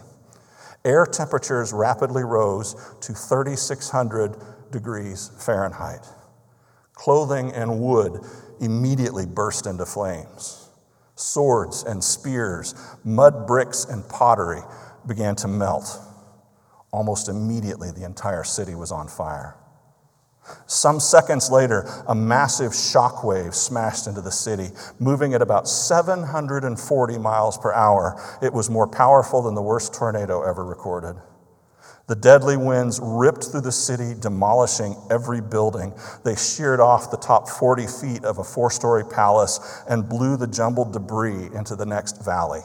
Air 0.83 1.05
temperatures 1.05 1.73
rapidly 1.73 2.23
rose 2.23 2.73
to 3.01 3.13
3,600 3.13 4.37
degrees 4.75 5.31
Fahrenheit. 5.39 6.05
Clothing 6.93 7.51
and 7.53 7.79
wood 7.79 8.19
immediately 8.59 9.25
burst 9.25 9.65
into 9.65 9.85
flames. 9.85 10.69
Swords 11.15 11.83
and 11.83 12.03
spears, 12.03 12.75
mud 13.05 13.47
bricks 13.47 13.85
and 13.85 14.07
pottery 14.09 14.61
began 15.07 15.35
to 15.37 15.47
melt. 15.47 15.97
Almost 16.91 17.29
immediately, 17.29 17.89
the 17.91 18.03
entire 18.03 18.43
city 18.43 18.75
was 18.75 18.91
on 18.91 19.07
fire. 19.07 19.55
Some 20.67 20.99
seconds 20.99 21.49
later, 21.49 21.87
a 22.07 22.13
massive 22.13 22.75
shock 22.75 23.23
wave 23.23 23.55
smashed 23.55 24.07
into 24.07 24.21
the 24.21 24.31
city, 24.31 24.69
moving 24.99 25.33
at 25.33 25.41
about 25.41 25.69
740 25.69 27.17
miles 27.17 27.57
per 27.57 27.73
hour. 27.73 28.21
It 28.41 28.53
was 28.53 28.69
more 28.69 28.87
powerful 28.87 29.41
than 29.41 29.55
the 29.55 29.61
worst 29.61 29.93
tornado 29.93 30.43
ever 30.43 30.63
recorded. 30.65 31.15
The 32.07 32.15
deadly 32.15 32.55
winds 32.55 32.99
ripped 33.01 33.45
through 33.45 33.61
the 33.61 33.71
city, 33.71 34.13
demolishing 34.19 34.95
every 35.09 35.41
building. 35.41 35.91
They 36.23 36.35
sheared 36.35 36.79
off 36.79 37.09
the 37.09 37.17
top 37.17 37.49
40 37.49 37.87
feet 37.87 38.23
of 38.23 38.37
a 38.37 38.43
four 38.43 38.69
story 38.69 39.03
palace 39.03 39.83
and 39.89 40.07
blew 40.07 40.37
the 40.37 40.47
jumbled 40.47 40.93
debris 40.93 41.49
into 41.55 41.75
the 41.75 41.85
next 41.85 42.23
valley. 42.23 42.61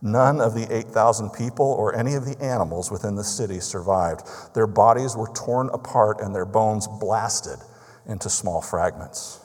None 0.00 0.40
of 0.40 0.54
the 0.54 0.66
8,000 0.74 1.30
people 1.30 1.66
or 1.66 1.94
any 1.94 2.14
of 2.14 2.24
the 2.24 2.40
animals 2.42 2.90
within 2.90 3.14
the 3.14 3.24
city 3.24 3.60
survived. 3.60 4.22
Their 4.54 4.66
bodies 4.66 5.16
were 5.16 5.30
torn 5.34 5.68
apart 5.74 6.20
and 6.20 6.34
their 6.34 6.46
bones 6.46 6.86
blasted 6.86 7.58
into 8.06 8.30
small 8.30 8.62
fragments. 8.62 9.40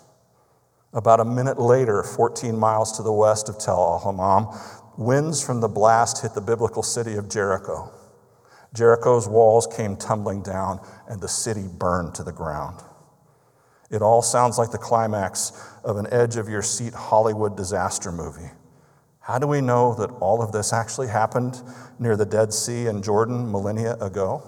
About 0.93 1.19
a 1.19 1.25
minute 1.25 1.59
later, 1.59 2.01
14 2.03 2.57
miles 2.57 2.95
to 2.95 3.03
the 3.03 3.11
west 3.11 3.49
of 3.49 3.59
Tel 3.59 3.75
Al 3.75 3.99
Hammam, 3.99 4.47
winds 4.97 5.45
from 5.45 5.59
the 5.59 5.67
blast 5.67 6.21
hit 6.21 6.33
the 6.33 6.41
biblical 6.41 6.83
city 6.83 7.15
of 7.15 7.29
Jericho. 7.29 7.91
Jericho's 8.75 9.27
walls 9.27 9.65
came 9.67 9.95
tumbling 9.95 10.43
down 10.43 10.79
and 11.07 11.21
the 11.21 11.27
city 11.27 11.67
burned 11.67 12.13
to 12.15 12.23
the 12.23 12.31
ground. 12.31 12.81
It 13.89 14.01
all 14.01 14.21
sounds 14.21 14.57
like 14.57 14.71
the 14.71 14.77
climax 14.77 15.51
of 15.83 15.97
an 15.97 16.07
edge 16.11 16.35
of 16.35 16.49
your 16.49 16.61
seat 16.61 16.93
Hollywood 16.93 17.55
disaster 17.55 18.11
movie. 18.11 18.51
How 19.19 19.39
do 19.39 19.47
we 19.47 19.61
know 19.61 19.95
that 19.95 20.11
all 20.19 20.41
of 20.41 20.51
this 20.51 20.73
actually 20.73 21.07
happened 21.07 21.61
near 21.97 22.15
the 22.15 22.25
Dead 22.25 22.53
Sea 22.53 22.87
in 22.87 23.01
Jordan 23.01 23.51
millennia 23.51 23.95
ago? 23.95 24.43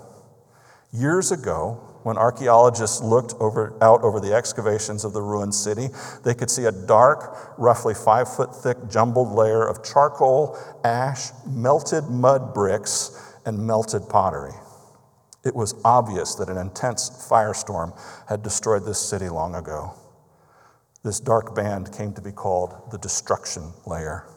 Years 0.91 1.31
ago, 1.31 1.81
when 2.03 2.17
archaeologists 2.17 3.01
looked 3.01 3.33
over, 3.39 3.77
out 3.81 4.01
over 4.01 4.19
the 4.19 4.33
excavations 4.33 5.03
of 5.03 5.13
the 5.13 5.21
ruined 5.21 5.53
city, 5.53 5.89
they 6.23 6.33
could 6.33 6.49
see 6.49 6.65
a 6.65 6.71
dark, 6.71 7.55
roughly 7.57 7.93
five 7.93 8.33
foot 8.33 8.55
thick, 8.55 8.77
jumbled 8.89 9.31
layer 9.31 9.67
of 9.67 9.83
charcoal, 9.83 10.57
ash, 10.83 11.31
melted 11.45 12.05
mud 12.05 12.53
bricks, 12.53 13.36
and 13.47 13.65
melted 13.65 14.09
pottery. 14.09 14.53
It 15.45 15.55
was 15.55 15.73
obvious 15.85 16.35
that 16.35 16.49
an 16.49 16.57
intense 16.57 17.09
firestorm 17.09 17.97
had 18.27 18.43
destroyed 18.43 18.85
this 18.85 18.99
city 18.99 19.29
long 19.29 19.55
ago. 19.55 19.93
This 21.03 21.21
dark 21.21 21.55
band 21.55 21.93
came 21.93 22.13
to 22.13 22.21
be 22.21 22.33
called 22.33 22.91
the 22.91 22.97
destruction 22.97 23.71
layer. 23.85 24.27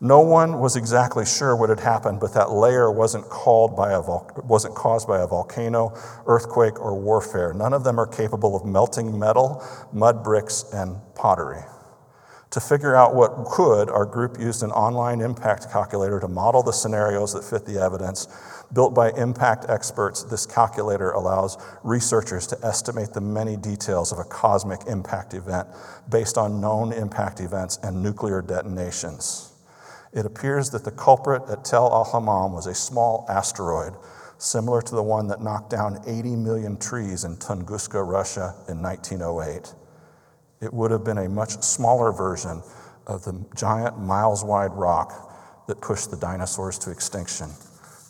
No 0.00 0.20
one 0.20 0.58
was 0.58 0.76
exactly 0.76 1.26
sure 1.26 1.54
what 1.54 1.68
had 1.68 1.80
happened, 1.80 2.20
but 2.20 2.32
that 2.32 2.50
layer 2.50 2.90
wasn't, 2.90 3.26
vol- 3.26 4.30
wasn't 4.44 4.74
caused 4.74 5.06
by 5.06 5.20
a 5.20 5.26
volcano, 5.26 5.92
earthquake, 6.26 6.80
or 6.80 6.98
warfare. 6.98 7.52
None 7.52 7.74
of 7.74 7.84
them 7.84 8.00
are 8.00 8.06
capable 8.06 8.56
of 8.56 8.64
melting 8.64 9.18
metal, 9.18 9.62
mud 9.92 10.24
bricks, 10.24 10.64
and 10.72 10.96
pottery. 11.14 11.62
To 12.52 12.60
figure 12.60 12.96
out 12.96 13.14
what 13.14 13.44
could, 13.44 13.90
our 13.90 14.06
group 14.06 14.40
used 14.40 14.62
an 14.62 14.70
online 14.70 15.20
impact 15.20 15.70
calculator 15.70 16.18
to 16.18 16.28
model 16.28 16.62
the 16.62 16.72
scenarios 16.72 17.34
that 17.34 17.44
fit 17.44 17.66
the 17.66 17.78
evidence. 17.78 18.26
Built 18.72 18.94
by 18.94 19.10
impact 19.10 19.66
experts, 19.68 20.22
this 20.22 20.46
calculator 20.46 21.10
allows 21.10 21.58
researchers 21.84 22.46
to 22.46 22.58
estimate 22.64 23.12
the 23.12 23.20
many 23.20 23.56
details 23.56 24.12
of 24.12 24.18
a 24.18 24.24
cosmic 24.24 24.80
impact 24.86 25.34
event 25.34 25.68
based 26.08 26.38
on 26.38 26.58
known 26.58 26.92
impact 26.92 27.40
events 27.40 27.78
and 27.82 28.02
nuclear 28.02 28.40
detonations. 28.40 29.52
It 30.14 30.24
appears 30.24 30.70
that 30.70 30.84
the 30.84 30.90
culprit 30.90 31.42
at 31.50 31.66
Tel 31.66 31.92
Al 31.92 32.04
Hammam 32.04 32.54
was 32.54 32.66
a 32.66 32.74
small 32.74 33.26
asteroid, 33.28 33.92
similar 34.38 34.80
to 34.80 34.94
the 34.94 35.02
one 35.02 35.28
that 35.28 35.42
knocked 35.42 35.68
down 35.68 35.98
80 36.06 36.36
million 36.36 36.78
trees 36.78 37.24
in 37.24 37.36
Tunguska, 37.36 38.02
Russia 38.02 38.54
in 38.68 38.80
1908. 38.80 39.74
It 40.60 40.72
would 40.72 40.90
have 40.90 41.04
been 41.04 41.18
a 41.18 41.28
much 41.28 41.62
smaller 41.62 42.12
version 42.12 42.62
of 43.06 43.24
the 43.24 43.44
giant 43.56 43.98
miles 43.98 44.44
wide 44.44 44.72
rock 44.72 45.66
that 45.66 45.80
pushed 45.80 46.10
the 46.10 46.16
dinosaurs 46.16 46.78
to 46.78 46.90
extinction 46.90 47.48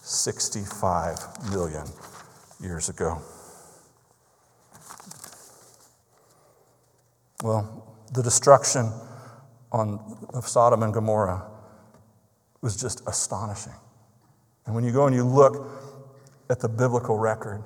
65 0.02 1.18
million 1.50 1.84
years 2.60 2.88
ago. 2.88 3.20
Well, 7.42 7.96
the 8.12 8.22
destruction 8.22 8.90
on, 9.70 10.26
of 10.34 10.48
Sodom 10.48 10.82
and 10.82 10.92
Gomorrah 10.92 11.46
was 12.62 12.76
just 12.76 13.02
astonishing. 13.06 13.74
And 14.66 14.74
when 14.74 14.84
you 14.84 14.92
go 14.92 15.06
and 15.06 15.14
you 15.14 15.24
look 15.24 15.70
at 16.50 16.60
the 16.60 16.68
biblical 16.68 17.16
record, 17.16 17.62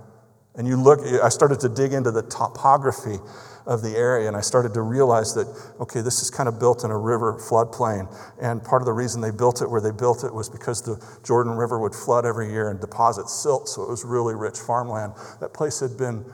and 0.54 0.66
you 0.66 0.76
look, 0.76 1.00
I 1.00 1.28
started 1.28 1.60
to 1.60 1.68
dig 1.68 1.92
into 1.92 2.10
the 2.10 2.22
topography 2.22 3.18
of 3.66 3.82
the 3.82 3.96
area, 3.96 4.26
and 4.28 4.36
I 4.36 4.40
started 4.40 4.74
to 4.74 4.82
realize 4.82 5.34
that, 5.34 5.46
okay, 5.80 6.00
this 6.00 6.20
is 6.20 6.30
kind 6.30 6.48
of 6.48 6.58
built 6.58 6.84
in 6.84 6.90
a 6.90 6.98
river 6.98 7.34
floodplain. 7.34 8.12
And 8.40 8.62
part 8.62 8.82
of 8.82 8.86
the 8.86 8.92
reason 8.92 9.20
they 9.20 9.30
built 9.30 9.62
it 9.62 9.70
where 9.70 9.80
they 9.80 9.92
built 9.92 10.24
it 10.24 10.34
was 10.34 10.48
because 10.48 10.82
the 10.82 11.02
Jordan 11.24 11.52
River 11.52 11.78
would 11.78 11.94
flood 11.94 12.26
every 12.26 12.50
year 12.50 12.70
and 12.70 12.80
deposit 12.80 13.28
silt, 13.28 13.68
so 13.68 13.82
it 13.82 13.88
was 13.88 14.04
really 14.04 14.34
rich 14.34 14.58
farmland. 14.58 15.14
That 15.40 15.54
place 15.54 15.80
had 15.80 15.96
been, 15.96 16.24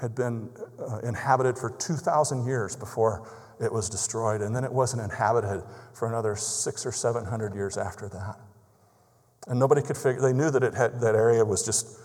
had 0.00 0.14
been 0.14 0.48
uh, 0.80 1.00
inhabited 1.00 1.58
for 1.58 1.70
2,000 1.70 2.46
years 2.46 2.74
before 2.74 3.28
it 3.60 3.72
was 3.72 3.88
destroyed, 3.88 4.40
and 4.40 4.54
then 4.54 4.64
it 4.64 4.72
wasn't 4.72 5.02
inhabited 5.02 5.62
for 5.92 6.08
another 6.08 6.36
six 6.36 6.86
or 6.86 6.92
seven 6.92 7.24
hundred 7.24 7.54
years 7.54 7.76
after 7.76 8.08
that. 8.08 8.36
And 9.46 9.58
nobody 9.58 9.82
could 9.82 9.96
figure, 9.96 10.20
they 10.20 10.32
knew 10.32 10.50
that 10.50 10.62
it 10.62 10.74
had, 10.74 11.00
that 11.00 11.14
area 11.14 11.44
was 11.44 11.64
just, 11.64 11.98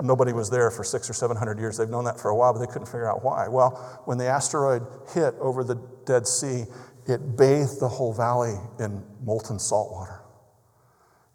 nobody 0.00 0.32
was 0.32 0.50
there 0.50 0.70
for 0.70 0.84
six 0.84 1.08
or 1.08 1.12
seven 1.12 1.36
hundred 1.36 1.58
years. 1.58 1.76
They've 1.76 1.88
known 1.88 2.04
that 2.04 2.18
for 2.18 2.30
a 2.30 2.36
while, 2.36 2.52
but 2.52 2.60
they 2.60 2.66
couldn't 2.66 2.86
figure 2.86 3.10
out 3.10 3.24
why. 3.24 3.48
Well, 3.48 4.02
when 4.04 4.18
the 4.18 4.26
asteroid 4.26 4.82
hit 5.14 5.34
over 5.40 5.64
the 5.64 5.76
Dead 6.06 6.26
Sea, 6.26 6.64
it 7.06 7.36
bathed 7.36 7.80
the 7.80 7.88
whole 7.88 8.12
valley 8.12 8.54
in 8.78 9.02
molten 9.24 9.58
salt 9.58 9.90
water. 9.90 10.20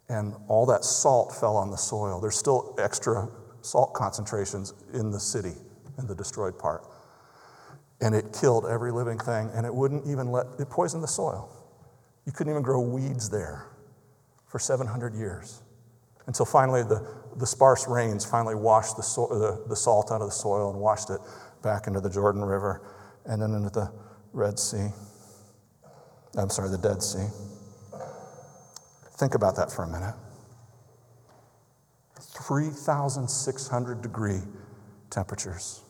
And 0.08 0.34
all 0.48 0.66
that 0.66 0.84
salt 0.84 1.34
fell 1.34 1.56
on 1.56 1.70
the 1.70 1.76
soil. 1.76 2.20
There's 2.20 2.36
still 2.36 2.76
extra 2.78 3.28
salt 3.60 3.92
concentrations 3.94 4.72
in 4.94 5.10
the 5.10 5.18
city, 5.18 5.54
in 5.98 6.06
the 6.06 6.14
destroyed 6.14 6.58
part 6.58 6.84
and 8.00 8.14
it 8.14 8.36
killed 8.38 8.66
every 8.66 8.92
living 8.92 9.18
thing, 9.18 9.50
and 9.54 9.64
it 9.64 9.74
wouldn't 9.74 10.06
even 10.06 10.30
let, 10.30 10.46
it 10.58 10.68
poisoned 10.68 11.02
the 11.02 11.08
soil. 11.08 11.50
You 12.26 12.32
couldn't 12.32 12.52
even 12.52 12.62
grow 12.62 12.80
weeds 12.80 13.30
there 13.30 13.68
for 14.46 14.58
700 14.58 15.14
years 15.14 15.62
until 16.26 16.44
finally 16.44 16.82
the, 16.82 17.06
the 17.36 17.46
sparse 17.46 17.86
rains 17.86 18.24
finally 18.24 18.54
washed 18.54 18.96
the, 18.96 19.02
so, 19.02 19.26
the, 19.26 19.68
the 19.68 19.76
salt 19.76 20.10
out 20.10 20.20
of 20.20 20.28
the 20.28 20.34
soil 20.34 20.70
and 20.70 20.80
washed 20.80 21.10
it 21.10 21.20
back 21.62 21.86
into 21.86 22.00
the 22.00 22.10
Jordan 22.10 22.44
River 22.44 22.82
and 23.26 23.40
then 23.40 23.52
into 23.52 23.70
the 23.70 23.92
Red 24.32 24.58
Sea. 24.58 24.88
I'm 26.36 26.50
sorry, 26.50 26.70
the 26.70 26.78
Dead 26.78 27.02
Sea. 27.02 27.26
Think 29.18 29.34
about 29.34 29.56
that 29.56 29.72
for 29.72 29.84
a 29.84 29.88
minute. 29.88 30.14
3,600 32.20 34.02
degree 34.02 34.40
temperatures. 35.10 35.80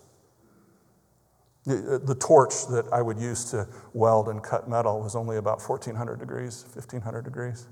The, 1.64 1.96
uh, 1.96 2.06
the 2.06 2.14
torch 2.14 2.68
that 2.68 2.86
I 2.92 3.02
would 3.02 3.18
use 3.18 3.50
to 3.50 3.66
weld 3.92 4.28
and 4.28 4.40
cut 4.42 4.68
metal 4.68 5.00
was 5.00 5.16
only 5.16 5.36
about 5.36 5.60
1400 5.60 6.20
degrees, 6.20 6.64
1500 6.74 7.22
degrees, 7.22 7.66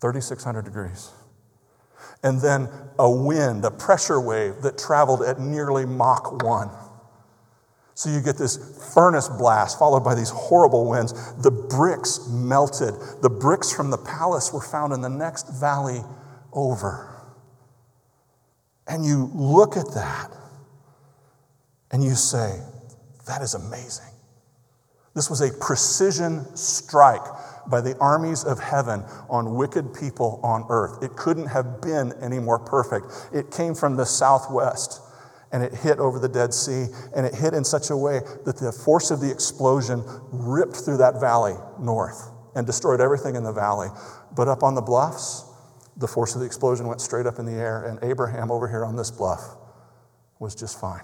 3600 0.00 0.64
degrees. 0.64 1.10
And 2.22 2.40
then 2.40 2.68
a 2.98 3.10
wind, 3.10 3.64
a 3.64 3.70
pressure 3.70 4.20
wave 4.20 4.62
that 4.62 4.78
traveled 4.78 5.22
at 5.22 5.40
nearly 5.40 5.86
Mach 5.86 6.42
1. 6.42 6.70
So 7.94 8.10
you 8.10 8.20
get 8.22 8.38
this 8.38 8.92
furnace 8.94 9.28
blast 9.28 9.78
followed 9.78 10.02
by 10.02 10.14
these 10.14 10.30
horrible 10.30 10.88
winds. 10.88 11.12
The 11.42 11.50
bricks 11.50 12.26
melted. 12.28 12.94
The 13.22 13.30
bricks 13.30 13.72
from 13.72 13.90
the 13.90 13.98
palace 13.98 14.52
were 14.52 14.62
found 14.62 14.92
in 14.92 15.02
the 15.02 15.10
next 15.10 15.48
valley 15.60 16.00
over. 16.52 17.08
And 18.86 19.04
you 19.04 19.30
look 19.34 19.76
at 19.76 19.92
that 19.94 20.30
and 21.90 22.02
you 22.02 22.14
say, 22.14 22.60
that 23.26 23.42
is 23.42 23.54
amazing. 23.54 24.12
This 25.14 25.28
was 25.28 25.40
a 25.42 25.52
precision 25.58 26.56
strike 26.56 27.22
by 27.68 27.80
the 27.80 27.96
armies 27.98 28.44
of 28.44 28.58
heaven 28.58 29.04
on 29.28 29.54
wicked 29.54 29.94
people 29.94 30.40
on 30.42 30.64
earth. 30.68 31.02
It 31.02 31.16
couldn't 31.16 31.46
have 31.46 31.80
been 31.80 32.12
any 32.20 32.38
more 32.38 32.58
perfect. 32.58 33.06
It 33.32 33.50
came 33.50 33.74
from 33.74 33.96
the 33.96 34.06
southwest 34.06 35.00
and 35.52 35.62
it 35.62 35.74
hit 35.74 35.98
over 35.98 36.18
the 36.18 36.28
Dead 36.28 36.54
Sea 36.54 36.86
and 37.14 37.26
it 37.26 37.34
hit 37.34 37.54
in 37.54 37.64
such 37.64 37.90
a 37.90 37.96
way 37.96 38.20
that 38.44 38.56
the 38.56 38.72
force 38.72 39.10
of 39.10 39.20
the 39.20 39.30
explosion 39.30 40.02
ripped 40.32 40.76
through 40.76 40.96
that 40.98 41.20
valley 41.20 41.54
north 41.78 42.30
and 42.54 42.66
destroyed 42.66 43.00
everything 43.00 43.36
in 43.36 43.42
the 43.42 43.52
valley. 43.52 43.88
But 44.34 44.48
up 44.48 44.62
on 44.62 44.74
the 44.74 44.82
bluffs, 44.82 45.44
the 45.96 46.08
force 46.08 46.34
of 46.34 46.40
the 46.40 46.46
explosion 46.46 46.86
went 46.86 47.00
straight 47.00 47.26
up 47.26 47.38
in 47.38 47.44
the 47.44 47.52
air, 47.52 47.84
and 47.84 47.98
Abraham 48.02 48.50
over 48.50 48.66
here 48.68 48.84
on 48.84 48.96
this 48.96 49.10
bluff 49.10 49.56
was 50.38 50.54
just 50.54 50.80
fine. 50.80 51.02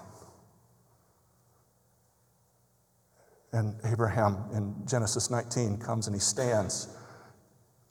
And 3.51 3.75
Abraham 3.83 4.45
in 4.53 4.75
Genesis 4.85 5.29
19 5.29 5.77
comes 5.77 6.07
and 6.07 6.15
he 6.15 6.19
stands 6.19 6.87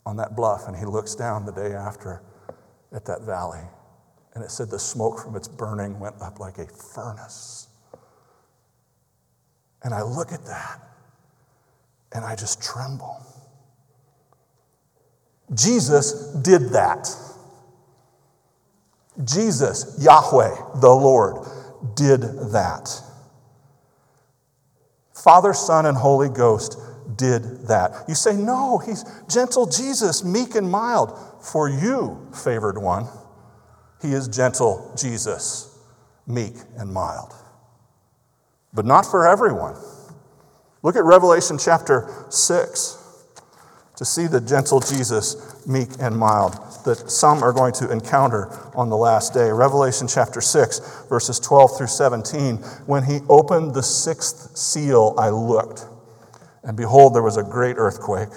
on 0.06 0.16
that 0.16 0.36
bluff 0.36 0.68
and 0.68 0.76
he 0.76 0.84
looks 0.84 1.14
down 1.14 1.44
the 1.44 1.52
day 1.52 1.74
after 1.74 2.22
at 2.92 3.04
that 3.06 3.22
valley. 3.22 3.62
And 4.34 4.44
it 4.44 4.50
said 4.50 4.70
the 4.70 4.78
smoke 4.78 5.20
from 5.24 5.36
its 5.36 5.48
burning 5.48 5.98
went 5.98 6.20
up 6.22 6.38
like 6.38 6.58
a 6.58 6.66
furnace. 6.66 7.68
And 9.82 9.92
I 9.92 10.02
look 10.02 10.32
at 10.32 10.44
that 10.46 10.80
and 12.12 12.24
I 12.24 12.36
just 12.36 12.62
tremble. 12.62 13.16
Jesus 15.54 16.32
did 16.42 16.70
that. 16.70 17.08
Jesus, 19.24 19.98
Yahweh, 20.00 20.54
the 20.80 20.90
Lord, 20.90 21.46
did 21.94 22.20
that. 22.52 23.02
Father, 25.22 25.52
Son, 25.52 25.86
and 25.86 25.96
Holy 25.96 26.28
Ghost 26.28 26.78
did 27.16 27.66
that. 27.68 28.04
You 28.08 28.14
say, 28.14 28.36
no, 28.36 28.78
he's 28.78 29.04
gentle 29.28 29.66
Jesus, 29.66 30.24
meek 30.24 30.54
and 30.54 30.70
mild. 30.70 31.18
For 31.42 31.68
you, 31.68 32.28
favored 32.32 32.78
one, 32.78 33.06
he 34.02 34.12
is 34.12 34.28
gentle 34.28 34.94
Jesus, 34.96 35.78
meek 36.26 36.54
and 36.76 36.92
mild. 36.92 37.34
But 38.72 38.84
not 38.84 39.06
for 39.06 39.26
everyone. 39.26 39.76
Look 40.82 40.96
at 40.96 41.04
Revelation 41.04 41.58
chapter 41.58 42.08
6 42.30 42.98
to 43.96 44.04
see 44.04 44.26
the 44.28 44.40
gentle 44.40 44.80
Jesus, 44.80 45.66
meek 45.66 45.88
and 46.00 46.16
mild, 46.16 46.54
that 46.84 47.10
some 47.10 47.42
are 47.42 47.52
going 47.52 47.72
to 47.74 47.90
encounter 47.90 48.48
on 48.74 48.88
the 48.88 48.96
last 48.96 49.34
day. 49.34 49.50
Revelation 49.50 50.08
chapter 50.08 50.40
6, 50.40 51.06
verses 51.08 51.38
12 51.40 51.76
through 51.76 51.86
17. 51.86 52.56
When 52.86 53.04
he 53.04 53.20
opened 53.28 53.74
the 53.74 53.82
sixth 53.82 54.56
seal, 54.56 55.14
I 55.18 55.30
looked, 55.30 55.86
and 56.62 56.76
behold, 56.76 57.14
there 57.14 57.22
was 57.22 57.36
a 57.36 57.42
great 57.42 57.76
earthquake. 57.78 58.30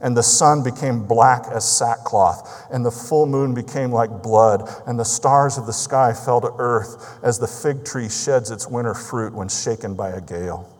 And 0.00 0.16
the 0.16 0.22
sun 0.22 0.62
became 0.62 1.06
black 1.06 1.46
as 1.50 1.66
sackcloth, 1.66 2.66
and 2.70 2.84
the 2.84 2.90
full 2.90 3.26
moon 3.26 3.54
became 3.54 3.90
like 3.90 4.22
blood, 4.22 4.68
and 4.86 4.98
the 4.98 5.04
stars 5.04 5.56
of 5.56 5.66
the 5.66 5.72
sky 5.72 6.12
fell 6.12 6.40
to 6.42 6.52
earth 6.58 7.18
as 7.22 7.38
the 7.38 7.46
fig 7.46 7.84
tree 7.84 8.10
sheds 8.10 8.50
its 8.50 8.68
winter 8.68 8.94
fruit 8.94 9.32
when 9.32 9.48
shaken 9.48 9.94
by 9.94 10.10
a 10.10 10.20
gale. 10.20 10.70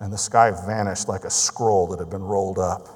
And 0.00 0.12
the 0.12 0.18
sky 0.18 0.50
vanished 0.66 1.08
like 1.08 1.24
a 1.24 1.30
scroll 1.30 1.86
that 1.88 1.98
had 1.98 2.10
been 2.10 2.22
rolled 2.22 2.58
up 2.58 2.95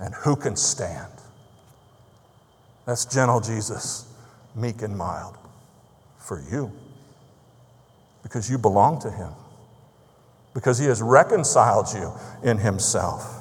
and 0.00 0.14
who 0.14 0.34
can 0.34 0.56
stand? 0.56 1.12
That's 2.86 3.04
gentle 3.04 3.40
Jesus, 3.40 4.12
meek 4.56 4.82
and 4.82 4.96
mild 4.96 5.36
for 6.18 6.42
you 6.50 6.72
because 8.22 8.50
you 8.50 8.58
belong 8.58 9.00
to 9.00 9.10
him, 9.10 9.30
because 10.54 10.78
he 10.78 10.86
has 10.86 11.00
reconciled 11.02 11.86
you 11.94 12.12
in 12.42 12.58
himself. 12.58 13.36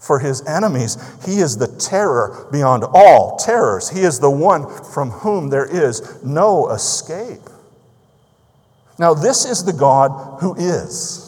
For 0.00 0.20
his 0.20 0.46
enemies, 0.46 0.96
he 1.26 1.40
is 1.40 1.56
the 1.56 1.66
terror 1.66 2.48
beyond 2.52 2.84
all 2.84 3.36
terrors. 3.36 3.90
He 3.90 4.02
is 4.02 4.20
the 4.20 4.30
one 4.30 4.66
from 4.84 5.10
whom 5.10 5.50
there 5.50 5.66
is 5.66 6.22
no 6.24 6.70
escape. 6.70 7.42
Now, 8.98 9.12
this 9.14 9.44
is 9.44 9.64
the 9.64 9.72
God 9.72 10.40
who 10.40 10.54
is 10.54 11.27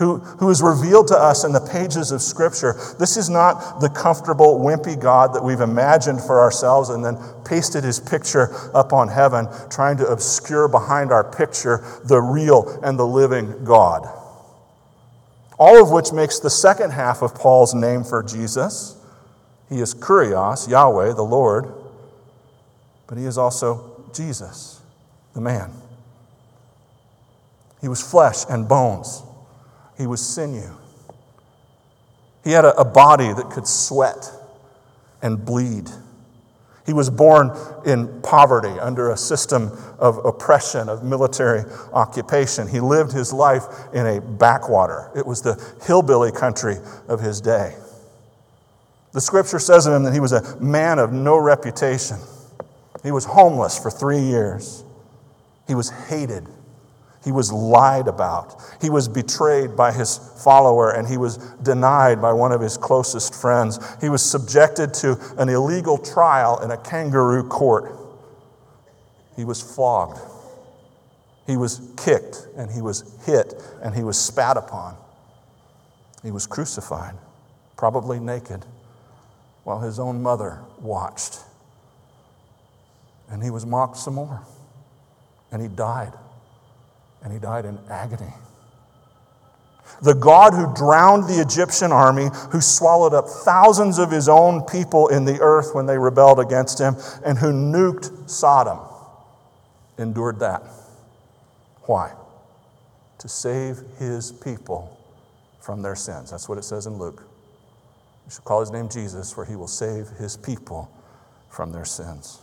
who, 0.00 0.16
who 0.16 0.48
is 0.48 0.62
revealed 0.62 1.06
to 1.08 1.14
us 1.14 1.44
in 1.44 1.52
the 1.52 1.60
pages 1.60 2.10
of 2.10 2.22
Scripture. 2.22 2.74
This 2.98 3.18
is 3.18 3.28
not 3.28 3.80
the 3.80 3.90
comfortable, 3.90 4.58
wimpy 4.58 4.98
God 4.98 5.34
that 5.34 5.44
we've 5.44 5.60
imagined 5.60 6.22
for 6.22 6.40
ourselves 6.40 6.88
and 6.88 7.04
then 7.04 7.18
pasted 7.44 7.84
his 7.84 8.00
picture 8.00 8.48
up 8.74 8.94
on 8.94 9.08
heaven, 9.08 9.46
trying 9.68 9.98
to 9.98 10.06
obscure 10.06 10.68
behind 10.68 11.12
our 11.12 11.22
picture 11.22 11.84
the 12.04 12.18
real 12.18 12.80
and 12.82 12.98
the 12.98 13.06
living 13.06 13.62
God. 13.62 14.08
All 15.58 15.82
of 15.82 15.90
which 15.90 16.12
makes 16.14 16.38
the 16.38 16.48
second 16.48 16.92
half 16.92 17.20
of 17.20 17.34
Paul's 17.34 17.74
name 17.74 18.02
for 18.02 18.22
Jesus. 18.22 18.96
He 19.68 19.80
is 19.80 19.94
Kurios, 19.94 20.66
Yahweh, 20.66 21.12
the 21.12 21.22
Lord, 21.22 21.74
but 23.06 23.18
he 23.18 23.26
is 23.26 23.36
also 23.36 24.08
Jesus, 24.14 24.80
the 25.34 25.42
man. 25.42 25.70
He 27.82 27.88
was 27.88 28.00
flesh 28.00 28.46
and 28.48 28.66
bones. 28.66 29.24
He 30.00 30.06
was 30.06 30.26
sinew. 30.26 30.70
He 32.42 32.52
had 32.52 32.64
a, 32.64 32.74
a 32.80 32.86
body 32.86 33.34
that 33.34 33.50
could 33.50 33.66
sweat 33.66 34.32
and 35.20 35.44
bleed. 35.44 35.90
He 36.86 36.94
was 36.94 37.10
born 37.10 37.54
in 37.84 38.22
poverty 38.22 38.80
under 38.80 39.10
a 39.10 39.16
system 39.18 39.70
of 39.98 40.24
oppression, 40.24 40.88
of 40.88 41.04
military 41.04 41.70
occupation. 41.92 42.66
He 42.66 42.80
lived 42.80 43.12
his 43.12 43.30
life 43.30 43.64
in 43.92 44.06
a 44.06 44.22
backwater. 44.22 45.10
It 45.14 45.26
was 45.26 45.42
the 45.42 45.62
hillbilly 45.84 46.32
country 46.32 46.76
of 47.06 47.20
his 47.20 47.42
day. 47.42 47.76
The 49.12 49.20
scripture 49.20 49.58
says 49.58 49.86
of 49.86 49.92
him 49.92 50.04
that 50.04 50.14
he 50.14 50.20
was 50.20 50.32
a 50.32 50.58
man 50.62 50.98
of 50.98 51.12
no 51.12 51.36
reputation. 51.36 52.16
He 53.02 53.12
was 53.12 53.26
homeless 53.26 53.78
for 53.78 53.90
three 53.90 54.20
years. 54.20 54.82
He 55.68 55.74
was 55.74 55.90
hated 55.90 56.48
he 57.24 57.32
was 57.32 57.52
lied 57.52 58.08
about. 58.08 58.60
He 58.80 58.88
was 58.88 59.06
betrayed 59.06 59.76
by 59.76 59.92
his 59.92 60.18
follower 60.42 60.90
and 60.90 61.06
he 61.06 61.18
was 61.18 61.36
denied 61.62 62.20
by 62.20 62.32
one 62.32 62.50
of 62.50 62.60
his 62.60 62.78
closest 62.78 63.34
friends. 63.34 63.78
He 64.00 64.08
was 64.08 64.22
subjected 64.22 64.94
to 64.94 65.18
an 65.36 65.48
illegal 65.50 65.98
trial 65.98 66.60
in 66.60 66.70
a 66.70 66.78
kangaroo 66.78 67.46
court. 67.46 67.94
He 69.36 69.44
was 69.44 69.60
flogged. 69.60 70.18
He 71.46 71.56
was 71.58 71.80
kicked 71.96 72.46
and 72.56 72.70
he 72.70 72.80
was 72.80 73.04
hit 73.26 73.54
and 73.82 73.94
he 73.94 74.02
was 74.02 74.18
spat 74.18 74.56
upon. 74.56 74.96
He 76.22 76.30
was 76.30 76.46
crucified, 76.46 77.14
probably 77.76 78.18
naked, 78.18 78.64
while 79.64 79.80
his 79.80 79.98
own 79.98 80.22
mother 80.22 80.60
watched. 80.80 81.40
And 83.28 83.42
he 83.42 83.50
was 83.50 83.66
mocked 83.66 83.98
some 83.98 84.14
more. 84.14 84.42
And 85.52 85.60
he 85.60 85.68
died 85.68 86.12
and 87.22 87.32
he 87.32 87.38
died 87.38 87.64
in 87.64 87.78
agony. 87.88 88.32
The 90.02 90.14
God 90.14 90.54
who 90.54 90.72
drowned 90.74 91.24
the 91.24 91.40
Egyptian 91.40 91.92
army, 91.92 92.28
who 92.50 92.60
swallowed 92.60 93.12
up 93.12 93.28
thousands 93.28 93.98
of 93.98 94.10
his 94.10 94.28
own 94.28 94.62
people 94.62 95.08
in 95.08 95.24
the 95.24 95.38
earth 95.40 95.74
when 95.74 95.86
they 95.86 95.98
rebelled 95.98 96.40
against 96.40 96.80
him, 96.80 96.96
and 97.24 97.36
who 97.36 97.52
nuked 97.52 98.30
Sodom, 98.30 98.78
endured 99.98 100.38
that. 100.40 100.62
Why? 101.82 102.12
To 103.18 103.28
save 103.28 103.80
his 103.98 104.32
people 104.32 104.96
from 105.60 105.82
their 105.82 105.96
sins. 105.96 106.30
That's 106.30 106.48
what 106.48 106.56
it 106.56 106.64
says 106.64 106.86
in 106.86 106.98
Luke. 106.98 107.22
You 108.24 108.30
should 108.30 108.44
call 108.44 108.60
his 108.60 108.70
name 108.70 108.88
Jesus, 108.88 109.32
for 109.32 109.44
he 109.44 109.56
will 109.56 109.68
save 109.68 110.08
his 110.18 110.36
people 110.36 110.90
from 111.50 111.72
their 111.72 111.84
sins. 111.84 112.38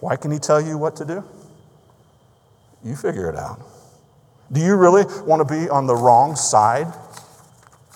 Why 0.00 0.16
can 0.16 0.30
he 0.30 0.38
tell 0.38 0.60
you 0.60 0.78
what 0.78 0.96
to 0.96 1.04
do? 1.04 1.24
You 2.84 2.96
figure 2.96 3.28
it 3.28 3.36
out. 3.36 3.60
Do 4.50 4.60
you 4.60 4.76
really 4.76 5.04
want 5.24 5.46
to 5.46 5.54
be 5.54 5.68
on 5.68 5.86
the 5.86 5.94
wrong 5.94 6.36
side 6.36 6.86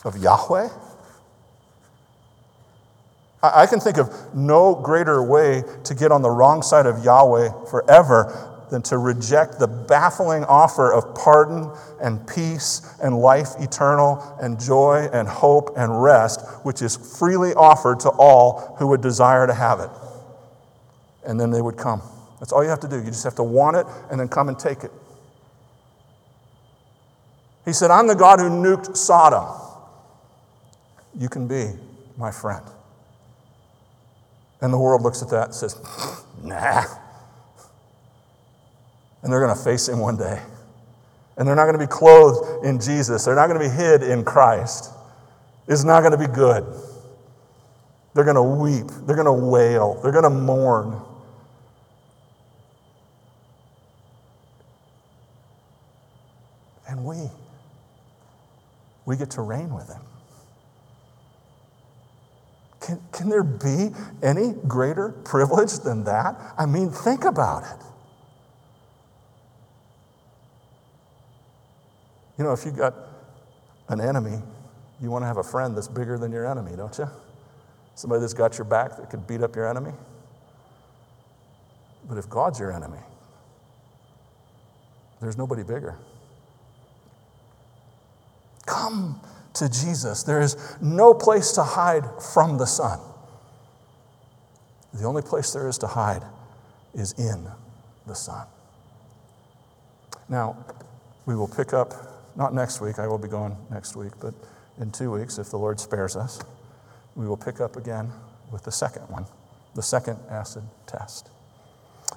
of 0.05 0.17
Yahweh? 0.19 0.69
I 3.43 3.67
can 3.67 3.81
think 3.81 3.99
of 3.99 4.35
no 4.35 4.75
greater 4.75 5.23
way 5.23 5.65
to 5.85 5.95
get 5.95 6.13
on 6.13 6.23
the 6.23 6.31
wrong 6.31 6.63
side 6.63 6.87
of 6.87 7.05
Yahweh 7.05 7.67
forever 7.71 8.51
than 8.71 8.83
to 8.83 8.99
reject 8.99 9.59
the 9.59 9.67
baffling 9.67 10.45
offer 10.45 10.93
of 10.93 11.15
pardon 11.15 11.71
and 12.01 12.27
peace 12.27 12.97
and 13.03 13.19
life 13.19 13.49
eternal 13.59 14.37
and 14.41 14.61
joy 14.61 15.09
and 15.13 15.29
hope 15.29 15.77
and 15.77 16.03
rest, 16.03 16.41
which 16.65 16.83
is 16.83 16.97
freely 17.19 17.53
offered 17.55 18.01
to 18.01 18.09
all 18.11 18.77
who 18.79 18.87
would 18.87 19.01
desire 19.01 19.47
to 19.47 19.55
have 19.55 19.81
it. 19.81 19.91
And 21.25 21.39
then 21.39 21.51
they 21.51 21.61
would 21.61 21.77
come. 21.77 22.01
That's 22.43 22.51
all 22.51 22.65
you 22.65 22.71
have 22.71 22.81
to 22.81 22.89
do. 22.89 22.97
You 22.97 23.05
just 23.05 23.23
have 23.23 23.37
to 23.37 23.45
want 23.45 23.77
it 23.77 23.87
and 24.11 24.19
then 24.19 24.27
come 24.27 24.49
and 24.49 24.59
take 24.59 24.83
it. 24.83 24.91
He 27.65 27.73
said, 27.73 27.93
I'm 27.93 28.09
the 28.09 28.17
God 28.17 28.41
who 28.41 28.51
nuked 28.51 28.97
Sodom. 28.97 29.49
You 31.17 31.29
can 31.29 31.47
be 31.47 31.67
my 32.19 32.33
friend. 32.33 32.67
And 34.61 34.73
the 34.73 34.79
world 34.79 35.03
looks 35.03 35.23
at 35.23 35.31
that 35.31 35.45
and 35.45 35.55
says, 35.55 35.77
nah. 36.43 36.83
And 39.23 39.33
they're 39.33 39.41
going 39.41 39.57
to 39.57 39.63
face 39.63 39.89
him 39.89 40.01
one 40.01 40.17
day. 40.17 40.43
And 41.37 41.47
they're 41.47 41.55
not 41.55 41.67
going 41.67 41.79
to 41.79 41.87
be 41.87 41.87
clothed 41.87 42.65
in 42.65 42.81
Jesus. 42.81 43.25
They're 43.25 43.37
not 43.37 43.47
going 43.47 43.61
to 43.61 43.69
be 43.69 43.73
hid 43.73 44.03
in 44.03 44.25
Christ. 44.25 44.91
It's 45.69 45.85
not 45.85 46.01
going 46.01 46.11
to 46.11 46.19
be 46.19 46.27
good. 46.27 46.65
They're 48.15 48.25
going 48.25 48.35
to 48.35 48.43
weep. 48.43 48.89
They're 49.07 49.15
going 49.15 49.27
to 49.27 49.47
wail. 49.47 50.01
They're 50.03 50.11
going 50.11 50.25
to 50.25 50.31
mourn. 50.31 51.01
And 56.93 57.02
we, 57.13 57.31
we 59.07 59.17
get 59.17 59.31
to 59.33 59.43
reign 59.43 59.75
with 59.75 59.89
him. 59.89 60.01
Can, 62.81 63.01
can 63.13 63.29
there 63.29 63.45
be 63.45 63.91
any 64.23 64.55
greater 64.67 65.11
privilege 65.25 65.79
than 65.81 66.05
that? 66.05 66.37
I 66.59 66.67
mean, 66.67 66.91
think 66.91 67.25
about 67.25 67.65
it. 67.65 67.87
You 72.39 72.45
know, 72.45 72.53
if 72.53 72.65
you've 72.65 72.77
got 72.77 72.95
an 73.89 74.01
enemy, 74.01 74.39
you 75.01 75.11
want 75.11 75.23
to 75.23 75.27
have 75.27 75.37
a 75.37 75.45
friend 75.45 75.77
that's 75.77 75.89
bigger 75.89 76.19
than 76.19 76.33
your 76.33 76.51
enemy, 76.51 76.73
don't 76.77 76.97
you? 76.99 77.09
Somebody 77.95 78.21
that's 78.21 78.35
got 78.35 78.59
your 78.59 78.65
back 78.65 78.97
that 78.97 79.11
could 79.11 79.27
beat 79.27 79.43
up 79.43 79.55
your 79.55 79.69
enemy. 79.69 79.93
But 82.09 82.19
if 82.19 82.29
God's 82.29 82.59
your 82.59 82.73
enemy, 82.73 82.99
there's 85.21 85.37
nobody 85.37 85.63
bigger. 85.63 85.99
Come 88.73 89.21
to 89.55 89.69
Jesus. 89.69 90.23
There 90.23 90.41
is 90.41 90.57
no 90.81 91.13
place 91.13 91.53
to 91.53 91.63
hide 91.63 92.05
from 92.33 92.57
the 92.57 92.67
Son. 92.67 92.99
The 94.95 95.05
only 95.05 95.23
place 95.23 95.53
there 95.53 95.69
is 95.69 95.77
to 95.79 95.87
hide 95.87 96.23
is 96.95 97.13
in 97.13 97.47
the 98.07 98.15
Son. 98.15 98.47
Now, 100.29 100.57
we 101.27 101.37
will 101.37 101.49
pick 101.49 101.75
up, 101.75 101.93
not 102.35 102.55
next 102.55 102.81
week, 102.81 102.99
I 102.99 103.07
will 103.07 103.19
be 103.19 103.29
gone 103.29 103.57
next 103.71 103.95
week, 103.95 104.13
but 104.21 104.33
in 104.81 104.91
two 104.91 105.11
weeks, 105.11 105.39
if 105.39 105.51
the 105.51 105.59
Lord 105.59 105.79
spares 105.79 106.17
us, 106.17 106.41
we 107.15 107.29
will 107.29 107.37
pick 107.37 107.61
up 107.61 107.77
again 107.77 108.11
with 108.51 108.65
the 108.65 108.73
second 108.73 109.03
one, 109.11 109.27
the 109.75 109.83
second 109.83 110.19
acid 110.31 110.63
test. 110.87 111.29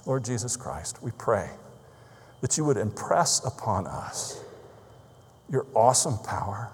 Lord 0.06 0.24
Jesus 0.24 0.56
Christ, 0.56 1.04
we 1.04 1.12
pray 1.18 1.50
that 2.40 2.58
you 2.58 2.64
would 2.64 2.78
impress 2.78 3.44
upon 3.44 3.88
us 3.88 4.42
your 5.50 5.66
awesome 5.74 6.18
power, 6.20 6.70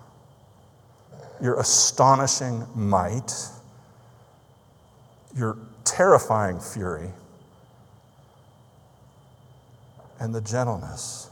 your 1.41 1.59
astonishing 1.59 2.65
might, 2.75 3.33
your 5.35 5.57
terrifying 5.83 6.59
fury, 6.59 7.09
and 10.19 10.35
the 10.35 10.41
gentleness 10.41 11.29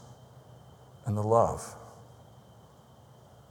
and 1.06 1.16
the 1.16 1.24
love 1.24 1.76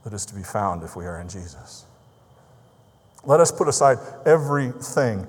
that 0.03 0.13
is 0.13 0.25
to 0.25 0.35
be 0.35 0.43
found 0.43 0.83
if 0.83 0.95
we 0.95 1.05
are 1.05 1.19
in 1.19 1.29
Jesus. 1.29 1.85
Let 3.23 3.39
us 3.39 3.51
put 3.51 3.67
aside 3.67 3.97
everything 4.25 5.27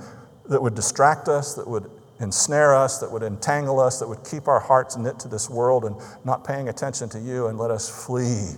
that 0.49 0.63
would 0.63 0.75
distract 0.75 1.29
us, 1.29 1.55
that 1.55 1.67
would 1.67 1.91
ensnare 2.21 2.75
us, 2.75 2.99
that 2.99 3.11
would 3.11 3.23
entangle 3.23 3.81
us, 3.81 3.99
that 3.99 4.09
would 4.09 4.25
keep 4.25 4.47
our 4.47 4.61
hearts 4.61 4.97
knit 4.97 5.19
to 5.21 5.29
this 5.29 5.49
world 5.49 5.85
and 5.85 5.97
not 6.25 6.45
paying 6.45 6.69
attention 6.69 7.09
to 7.11 7.19
you, 7.19 7.47
and 7.47 7.59
let 7.59 7.71
us 7.71 7.89
flee 8.05 8.51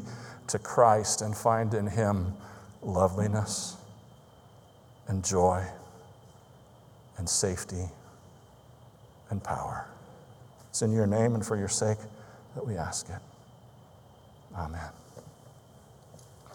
to 0.49 0.59
Christ 0.59 1.23
and 1.23 1.37
find 1.37 1.73
in 1.75 1.87
Him 1.87 2.35
loveliness 2.83 3.77
and 5.09 5.25
joy 5.25 5.65
and 7.19 7.29
safety 7.29 7.85
and 9.31 9.43
power. 9.43 9.87
It's 10.71 10.83
in 10.83 10.93
your 10.93 11.07
name 11.07 11.35
and 11.35 11.45
for 11.45 11.57
your 11.57 11.69
sake 11.69 11.99
that 12.55 12.67
we 12.67 12.77
ask 12.77 13.09
it. 13.09 13.21
Amen. 14.57 15.02